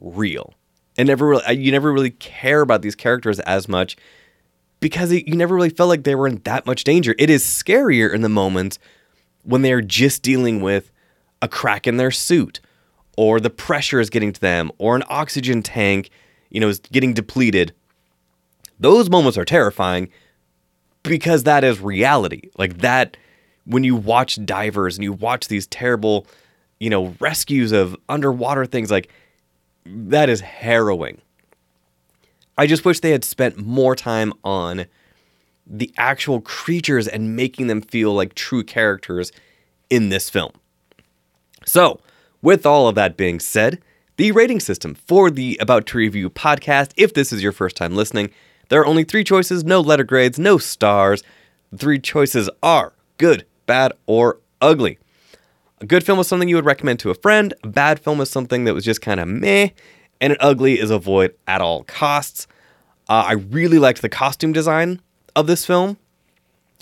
real. 0.00 0.54
And 0.96 1.08
never 1.08 1.26
really, 1.26 1.54
you 1.56 1.72
never 1.72 1.92
really 1.92 2.10
care 2.10 2.60
about 2.60 2.82
these 2.82 2.94
characters 2.94 3.40
as 3.40 3.68
much 3.68 3.96
because 4.80 5.10
it, 5.10 5.26
you 5.26 5.34
never 5.34 5.54
really 5.54 5.70
felt 5.70 5.88
like 5.88 6.04
they 6.04 6.14
were 6.14 6.28
in 6.28 6.40
that 6.44 6.66
much 6.66 6.84
danger. 6.84 7.14
It 7.18 7.30
is 7.30 7.44
scarier 7.44 8.12
in 8.12 8.22
the 8.22 8.28
moments 8.28 8.78
when 9.42 9.62
they 9.62 9.72
are 9.72 9.80
just 9.80 10.22
dealing 10.22 10.60
with 10.60 10.90
a 11.42 11.48
crack 11.48 11.86
in 11.86 11.96
their 11.96 12.10
suit 12.10 12.60
or 13.16 13.40
the 13.40 13.50
pressure 13.50 14.00
is 14.00 14.10
getting 14.10 14.32
to 14.32 14.40
them 14.40 14.70
or 14.78 14.94
an 14.94 15.02
oxygen 15.08 15.62
tank, 15.62 16.10
you 16.50 16.60
know, 16.60 16.68
is 16.68 16.78
getting 16.78 17.12
depleted. 17.12 17.72
Those 18.78 19.10
moments 19.10 19.36
are 19.36 19.44
terrifying 19.44 20.10
because 21.02 21.42
that 21.42 21.64
is 21.64 21.80
reality. 21.80 22.50
Like 22.56 22.78
that 22.78 23.16
when 23.64 23.84
you 23.84 23.96
watch 23.96 24.44
divers 24.44 24.96
and 24.96 25.04
you 25.04 25.12
watch 25.12 25.48
these 25.48 25.66
terrible 25.66 26.26
you 26.84 26.90
know, 26.90 27.14
rescues 27.20 27.72
of 27.72 27.96
underwater 28.08 28.66
things 28.66 28.90
like 28.90 29.10
that 29.84 30.28
is 30.28 30.40
harrowing. 30.40 31.20
I 32.56 32.66
just 32.66 32.84
wish 32.84 33.00
they 33.00 33.10
had 33.10 33.24
spent 33.24 33.58
more 33.58 33.96
time 33.96 34.32
on 34.44 34.86
the 35.66 35.92
actual 35.96 36.40
creatures 36.40 37.08
and 37.08 37.34
making 37.34 37.66
them 37.66 37.80
feel 37.80 38.12
like 38.12 38.34
true 38.34 38.62
characters 38.62 39.32
in 39.90 40.08
this 40.08 40.30
film. 40.30 40.52
So, 41.66 42.00
with 42.42 42.66
all 42.66 42.88
of 42.88 42.94
that 42.94 43.16
being 43.16 43.40
said, 43.40 43.80
the 44.16 44.32
rating 44.32 44.60
system 44.60 44.94
for 44.94 45.30
the 45.30 45.58
About 45.60 45.86
to 45.86 45.98
Review 45.98 46.30
podcast. 46.30 46.92
If 46.96 47.14
this 47.14 47.32
is 47.32 47.42
your 47.42 47.52
first 47.52 47.76
time 47.76 47.96
listening, 47.96 48.30
there 48.68 48.80
are 48.80 48.86
only 48.86 49.04
three 49.04 49.24
choices, 49.24 49.64
no 49.64 49.80
letter 49.80 50.04
grades, 50.04 50.38
no 50.38 50.58
stars. 50.58 51.22
The 51.72 51.78
three 51.78 51.98
choices 51.98 52.48
are 52.62 52.92
good, 53.18 53.44
bad, 53.66 53.92
or 54.06 54.38
ugly. 54.60 54.98
A 55.80 55.86
good 55.86 56.06
film 56.06 56.18
is 56.20 56.28
something 56.28 56.48
you 56.48 56.54
would 56.54 56.64
recommend 56.64 57.00
to 57.00 57.10
a 57.10 57.14
friend, 57.14 57.52
a 57.64 57.68
bad 57.68 57.98
film 57.98 58.20
is 58.20 58.30
something 58.30 58.64
that 58.64 58.74
was 58.74 58.84
just 58.84 59.00
kind 59.00 59.18
of 59.18 59.26
meh, 59.26 59.70
and 60.20 60.32
an 60.32 60.38
ugly 60.40 60.78
is 60.78 60.90
avoid 60.90 61.34
at 61.48 61.60
all 61.60 61.82
costs. 61.84 62.46
Uh, 63.08 63.24
I 63.26 63.32
really 63.32 63.78
liked 63.78 64.00
the 64.00 64.08
costume 64.08 64.52
design 64.52 65.00
of 65.34 65.46
this 65.46 65.66
film. 65.66 65.98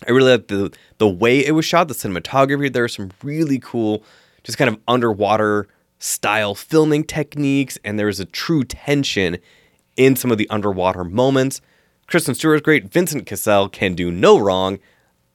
I 0.06 0.10
really 0.10 0.32
liked 0.32 0.48
the 0.48 0.72
the 0.98 1.08
way 1.08 1.44
it 1.44 1.52
was 1.52 1.64
shot, 1.64 1.88
the 1.88 1.94
cinematography. 1.94 2.72
There 2.72 2.84
are 2.84 2.88
some 2.88 3.10
really 3.22 3.58
cool, 3.58 4.04
just 4.44 4.58
kind 4.58 4.68
of 4.68 4.78
underwater 4.86 5.68
style 5.98 6.54
filming 6.54 7.04
techniques, 7.04 7.78
and 7.84 7.98
there 7.98 8.08
is 8.08 8.20
a 8.20 8.24
true 8.26 8.62
tension 8.62 9.38
in 9.96 10.16
some 10.16 10.30
of 10.30 10.38
the 10.38 10.50
underwater 10.50 11.02
moments. 11.02 11.60
Kristen 12.08 12.34
Stewart 12.34 12.56
is 12.56 12.62
great. 12.62 12.92
Vincent 12.92 13.24
Cassel 13.24 13.68
can 13.68 13.94
do 13.94 14.10
no 14.10 14.38
wrong. 14.38 14.78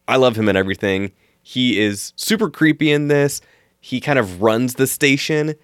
I 0.07 0.17
love 0.17 0.37
him 0.37 0.47
in 0.47 0.55
everything. 0.55 1.11
He 1.49 1.79
is 1.79 2.11
super 2.17 2.49
creepy 2.49 2.91
in 2.91 3.07
this. 3.07 3.39
He 3.79 4.01
kind 4.01 4.19
of 4.19 4.41
runs 4.41 4.73
the 4.73 4.85
station, 4.85 5.55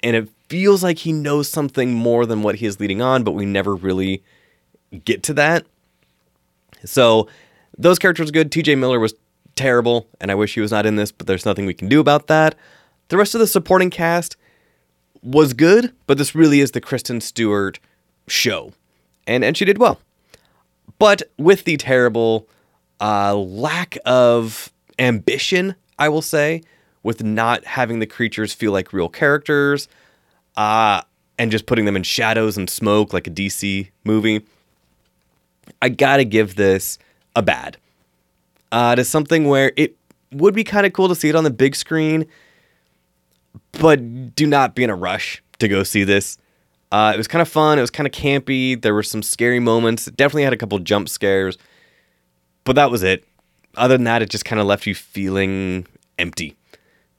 and 0.00 0.14
it 0.14 0.28
feels 0.48 0.84
like 0.84 0.98
he 0.98 1.12
knows 1.12 1.48
something 1.48 1.92
more 1.92 2.24
than 2.24 2.44
what 2.44 2.54
he 2.54 2.66
is 2.66 2.78
leading 2.78 3.02
on, 3.02 3.24
but 3.24 3.32
we 3.32 3.44
never 3.44 3.74
really 3.74 4.22
get 5.04 5.24
to 5.24 5.34
that. 5.34 5.66
So 6.84 7.26
those 7.76 7.98
characters 7.98 8.30
good. 8.30 8.52
TJ 8.52 8.78
Miller 8.78 9.00
was 9.00 9.12
terrible, 9.56 10.06
and 10.20 10.30
I 10.30 10.36
wish 10.36 10.54
he 10.54 10.60
was 10.60 10.70
not 10.70 10.86
in 10.86 10.94
this, 10.94 11.10
but 11.10 11.26
there's 11.26 11.44
nothing 11.44 11.66
we 11.66 11.74
can 11.74 11.88
do 11.88 11.98
about 11.98 12.28
that. 12.28 12.54
The 13.08 13.16
rest 13.16 13.34
of 13.34 13.40
the 13.40 13.48
supporting 13.48 13.90
cast 13.90 14.36
was 15.20 15.52
good, 15.52 15.92
but 16.06 16.16
this 16.16 16.36
really 16.36 16.60
is 16.60 16.70
the 16.70 16.80
Kristen 16.80 17.20
Stewart 17.20 17.80
show. 18.28 18.72
And 19.26 19.44
and 19.44 19.56
she 19.56 19.64
did 19.64 19.78
well. 19.78 19.98
But 21.00 21.22
with 21.36 21.64
the 21.64 21.76
terrible 21.76 22.46
uh, 23.00 23.34
lack 23.34 23.98
of 24.06 24.72
ambition, 24.98 25.74
I 25.98 26.08
will 26.08 26.22
say, 26.22 26.62
with 27.02 27.22
not 27.22 27.64
having 27.64 27.98
the 27.98 28.06
creatures 28.06 28.52
feel 28.52 28.72
like 28.72 28.92
real 28.92 29.08
characters, 29.08 29.88
uh, 30.56 31.02
and 31.38 31.50
just 31.50 31.66
putting 31.66 31.84
them 31.84 31.96
in 31.96 32.02
shadows 32.02 32.56
and 32.56 32.68
smoke 32.68 33.12
like 33.12 33.26
a 33.26 33.30
DC 33.30 33.88
movie, 34.04 34.44
I 35.80 35.88
gotta 35.88 36.24
give 36.24 36.56
this 36.56 36.98
a 37.36 37.42
bad. 37.42 37.76
Uh, 38.70 38.96
is 38.98 39.08
something 39.08 39.46
where 39.46 39.72
it 39.76 39.96
would 40.32 40.54
be 40.54 40.64
kind 40.64 40.84
of 40.84 40.92
cool 40.92 41.08
to 41.08 41.14
see 41.14 41.28
it 41.28 41.34
on 41.34 41.44
the 41.44 41.50
big 41.50 41.74
screen, 41.74 42.26
but 43.72 44.34
do 44.34 44.46
not 44.46 44.74
be 44.74 44.84
in 44.84 44.90
a 44.90 44.96
rush 44.96 45.42
to 45.58 45.68
go 45.68 45.82
see 45.82 46.04
this. 46.04 46.38
Uh, 46.90 47.12
it 47.14 47.18
was 47.18 47.28
kind 47.28 47.42
of 47.42 47.48
fun. 47.48 47.78
It 47.78 47.82
was 47.82 47.90
kind 47.90 48.06
of 48.06 48.12
campy. 48.12 48.80
There 48.80 48.94
were 48.94 49.02
some 49.02 49.22
scary 49.22 49.60
moments. 49.60 50.08
It 50.08 50.16
definitely 50.16 50.44
had 50.44 50.52
a 50.52 50.56
couple 50.56 50.78
jump 50.78 51.08
scares, 51.08 51.58
but 52.64 52.76
that 52.76 52.90
was 52.90 53.02
it. 53.02 53.24
Other 53.76 53.96
than 53.96 54.04
that, 54.04 54.22
it 54.22 54.30
just 54.30 54.44
kind 54.44 54.60
of 54.60 54.66
left 54.66 54.86
you 54.86 54.94
feeling 54.94 55.86
empty. 56.18 56.56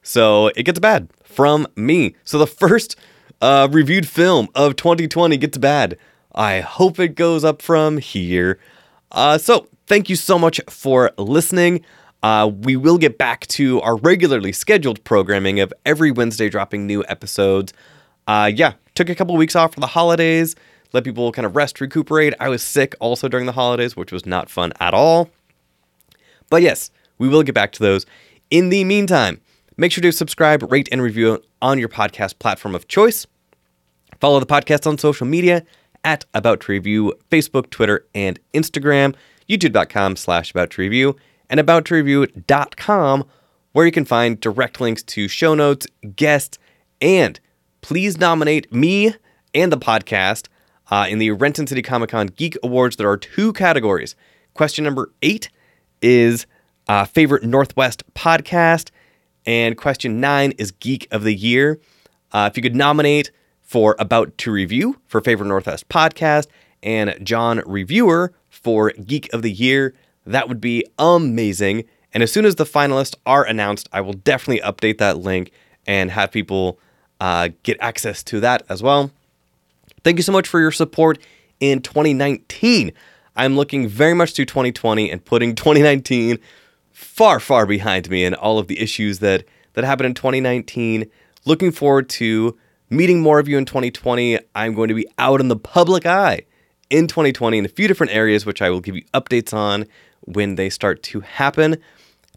So 0.02 0.48
it 0.48 0.64
gets 0.64 0.78
bad 0.78 1.08
from 1.22 1.66
me. 1.76 2.14
So 2.24 2.38
the 2.38 2.46
first 2.46 2.96
uh, 3.40 3.68
reviewed 3.70 4.06
film 4.06 4.48
of 4.54 4.76
2020 4.76 5.36
gets 5.36 5.58
bad. 5.58 5.96
I 6.34 6.60
hope 6.60 6.98
it 6.98 7.14
goes 7.14 7.44
up 7.44 7.62
from 7.62 7.98
here. 7.98 8.58
Uh, 9.10 9.38
so 9.38 9.68
thank 9.86 10.08
you 10.08 10.16
so 10.16 10.38
much 10.38 10.60
for 10.68 11.10
listening. 11.18 11.84
Uh, 12.22 12.50
we 12.62 12.76
will 12.76 12.98
get 12.98 13.18
back 13.18 13.46
to 13.48 13.80
our 13.80 13.96
regularly 13.96 14.52
scheduled 14.52 15.02
programming 15.04 15.58
of 15.60 15.72
every 15.86 16.10
Wednesday 16.10 16.48
dropping 16.48 16.86
new 16.86 17.02
episodes. 17.08 17.72
Uh, 18.26 18.50
yeah, 18.54 18.74
took 18.94 19.08
a 19.08 19.14
couple 19.14 19.36
weeks 19.36 19.56
off 19.56 19.74
for 19.74 19.80
the 19.80 19.86
holidays, 19.86 20.54
let 20.92 21.04
people 21.04 21.32
kind 21.32 21.46
of 21.46 21.56
rest, 21.56 21.80
recuperate. 21.80 22.34
I 22.38 22.48
was 22.48 22.62
sick 22.62 22.94
also 23.00 23.28
during 23.28 23.46
the 23.46 23.52
holidays, 23.52 23.96
which 23.96 24.12
was 24.12 24.26
not 24.26 24.50
fun 24.50 24.72
at 24.80 24.92
all. 24.92 25.30
But 26.50 26.62
yes, 26.62 26.90
we 27.18 27.28
will 27.28 27.42
get 27.42 27.54
back 27.54 27.72
to 27.72 27.82
those. 27.82 28.04
In 28.50 28.68
the 28.68 28.84
meantime, 28.84 29.40
make 29.76 29.92
sure 29.92 30.02
to 30.02 30.12
subscribe, 30.12 30.70
rate, 30.70 30.88
and 30.92 31.00
review 31.00 31.42
on 31.62 31.78
your 31.78 31.88
podcast 31.88 32.38
platform 32.38 32.74
of 32.74 32.88
choice. 32.88 33.26
Follow 34.20 34.40
the 34.40 34.46
podcast 34.46 34.86
on 34.86 34.98
social 34.98 35.26
media 35.26 35.64
at 36.04 36.24
About 36.34 36.60
to 36.62 36.72
Review, 36.72 37.14
Facebook, 37.30 37.70
Twitter, 37.70 38.06
and 38.14 38.38
Instagram, 38.52 39.14
youtube.com 39.48 40.16
slash 40.16 40.50
About 40.50 40.70
to 40.70 40.82
Review, 40.82 41.16
and 41.48 41.60
About 41.60 41.84
to 41.86 41.94
Review.com, 41.94 43.24
where 43.72 43.86
you 43.86 43.92
can 43.92 44.04
find 44.04 44.40
direct 44.40 44.80
links 44.80 45.02
to 45.04 45.28
show 45.28 45.54
notes, 45.54 45.86
guests, 46.16 46.58
and 47.00 47.38
please 47.80 48.18
nominate 48.18 48.72
me 48.72 49.14
and 49.54 49.72
the 49.72 49.78
podcast 49.78 50.48
uh, 50.90 51.06
in 51.08 51.18
the 51.18 51.30
Renton 51.30 51.66
City 51.66 51.82
Comic 51.82 52.10
Con 52.10 52.26
Geek 52.28 52.56
Awards. 52.62 52.96
There 52.96 53.08
are 53.08 53.16
two 53.16 53.52
categories. 53.52 54.16
Question 54.54 54.84
number 54.84 55.12
eight 55.22 55.48
is 56.02 56.46
uh, 56.88 57.04
favorite 57.04 57.42
Northwest 57.42 58.02
podcast, 58.14 58.90
and 59.46 59.76
question 59.76 60.20
nine 60.20 60.52
is 60.52 60.70
Geek 60.70 61.06
of 61.10 61.24
the 61.24 61.34
Year. 61.34 61.80
Uh, 62.32 62.48
if 62.50 62.56
you 62.56 62.62
could 62.62 62.76
nominate 62.76 63.30
for 63.60 63.96
About 63.98 64.36
to 64.38 64.50
Review 64.50 65.00
for 65.06 65.20
favorite 65.20 65.48
Northwest 65.48 65.88
podcast 65.88 66.46
and 66.82 67.14
John 67.22 67.62
Reviewer 67.66 68.32
for 68.48 68.90
Geek 68.92 69.32
of 69.32 69.42
the 69.42 69.52
Year, 69.52 69.94
that 70.26 70.48
would 70.48 70.60
be 70.60 70.84
amazing. 70.98 71.84
And 72.12 72.22
as 72.22 72.32
soon 72.32 72.44
as 72.44 72.56
the 72.56 72.64
finalists 72.64 73.14
are 73.26 73.44
announced, 73.44 73.88
I 73.92 74.00
will 74.00 74.12
definitely 74.14 74.62
update 74.62 74.98
that 74.98 75.18
link 75.18 75.52
and 75.86 76.10
have 76.10 76.30
people 76.32 76.78
uh, 77.20 77.50
get 77.62 77.76
access 77.80 78.22
to 78.24 78.40
that 78.40 78.62
as 78.68 78.82
well. 78.82 79.10
Thank 80.02 80.18
you 80.18 80.22
so 80.22 80.32
much 80.32 80.48
for 80.48 80.60
your 80.60 80.72
support 80.72 81.18
in 81.60 81.82
2019. 81.82 82.92
I'm 83.40 83.56
looking 83.56 83.88
very 83.88 84.12
much 84.12 84.34
to 84.34 84.44
2020 84.44 85.10
and 85.10 85.24
putting 85.24 85.54
2019 85.54 86.38
far, 86.92 87.40
far 87.40 87.64
behind 87.64 88.10
me 88.10 88.22
and 88.22 88.34
all 88.34 88.58
of 88.58 88.68
the 88.68 88.78
issues 88.78 89.20
that 89.20 89.46
that 89.72 89.82
happened 89.82 90.08
in 90.08 90.14
2019. 90.14 91.10
Looking 91.46 91.72
forward 91.72 92.10
to 92.10 92.58
meeting 92.90 93.22
more 93.22 93.38
of 93.38 93.48
you 93.48 93.56
in 93.56 93.64
2020. 93.64 94.38
I'm 94.54 94.74
going 94.74 94.88
to 94.88 94.94
be 94.94 95.08
out 95.16 95.40
in 95.40 95.48
the 95.48 95.56
public 95.56 96.04
eye 96.04 96.42
in 96.90 97.06
2020 97.06 97.56
in 97.56 97.64
a 97.64 97.68
few 97.68 97.88
different 97.88 98.12
areas, 98.12 98.44
which 98.44 98.60
I 98.60 98.68
will 98.68 98.80
give 98.80 98.94
you 98.94 99.04
updates 99.14 99.54
on 99.54 99.86
when 100.20 100.56
they 100.56 100.68
start 100.68 101.02
to 101.04 101.20
happen. 101.20 101.78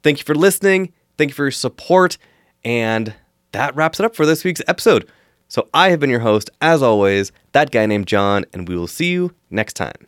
Thank 0.03 0.19
you 0.19 0.23
for 0.23 0.35
listening. 0.35 0.93
Thank 1.17 1.31
you 1.31 1.35
for 1.35 1.43
your 1.43 1.51
support. 1.51 2.17
And 2.63 3.13
that 3.51 3.75
wraps 3.75 3.99
it 3.99 4.05
up 4.05 4.15
for 4.15 4.25
this 4.25 4.45
week's 4.45 4.61
episode. 4.69 5.11
So 5.49 5.67
I 5.73 5.89
have 5.89 5.99
been 5.99 6.09
your 6.09 6.21
host, 6.21 6.49
as 6.61 6.81
always, 6.81 7.33
that 7.51 7.71
guy 7.71 7.87
named 7.87 8.07
John, 8.07 8.45
and 8.53 8.69
we 8.69 8.77
will 8.77 8.87
see 8.87 9.11
you 9.11 9.35
next 9.49 9.73
time. 9.73 10.07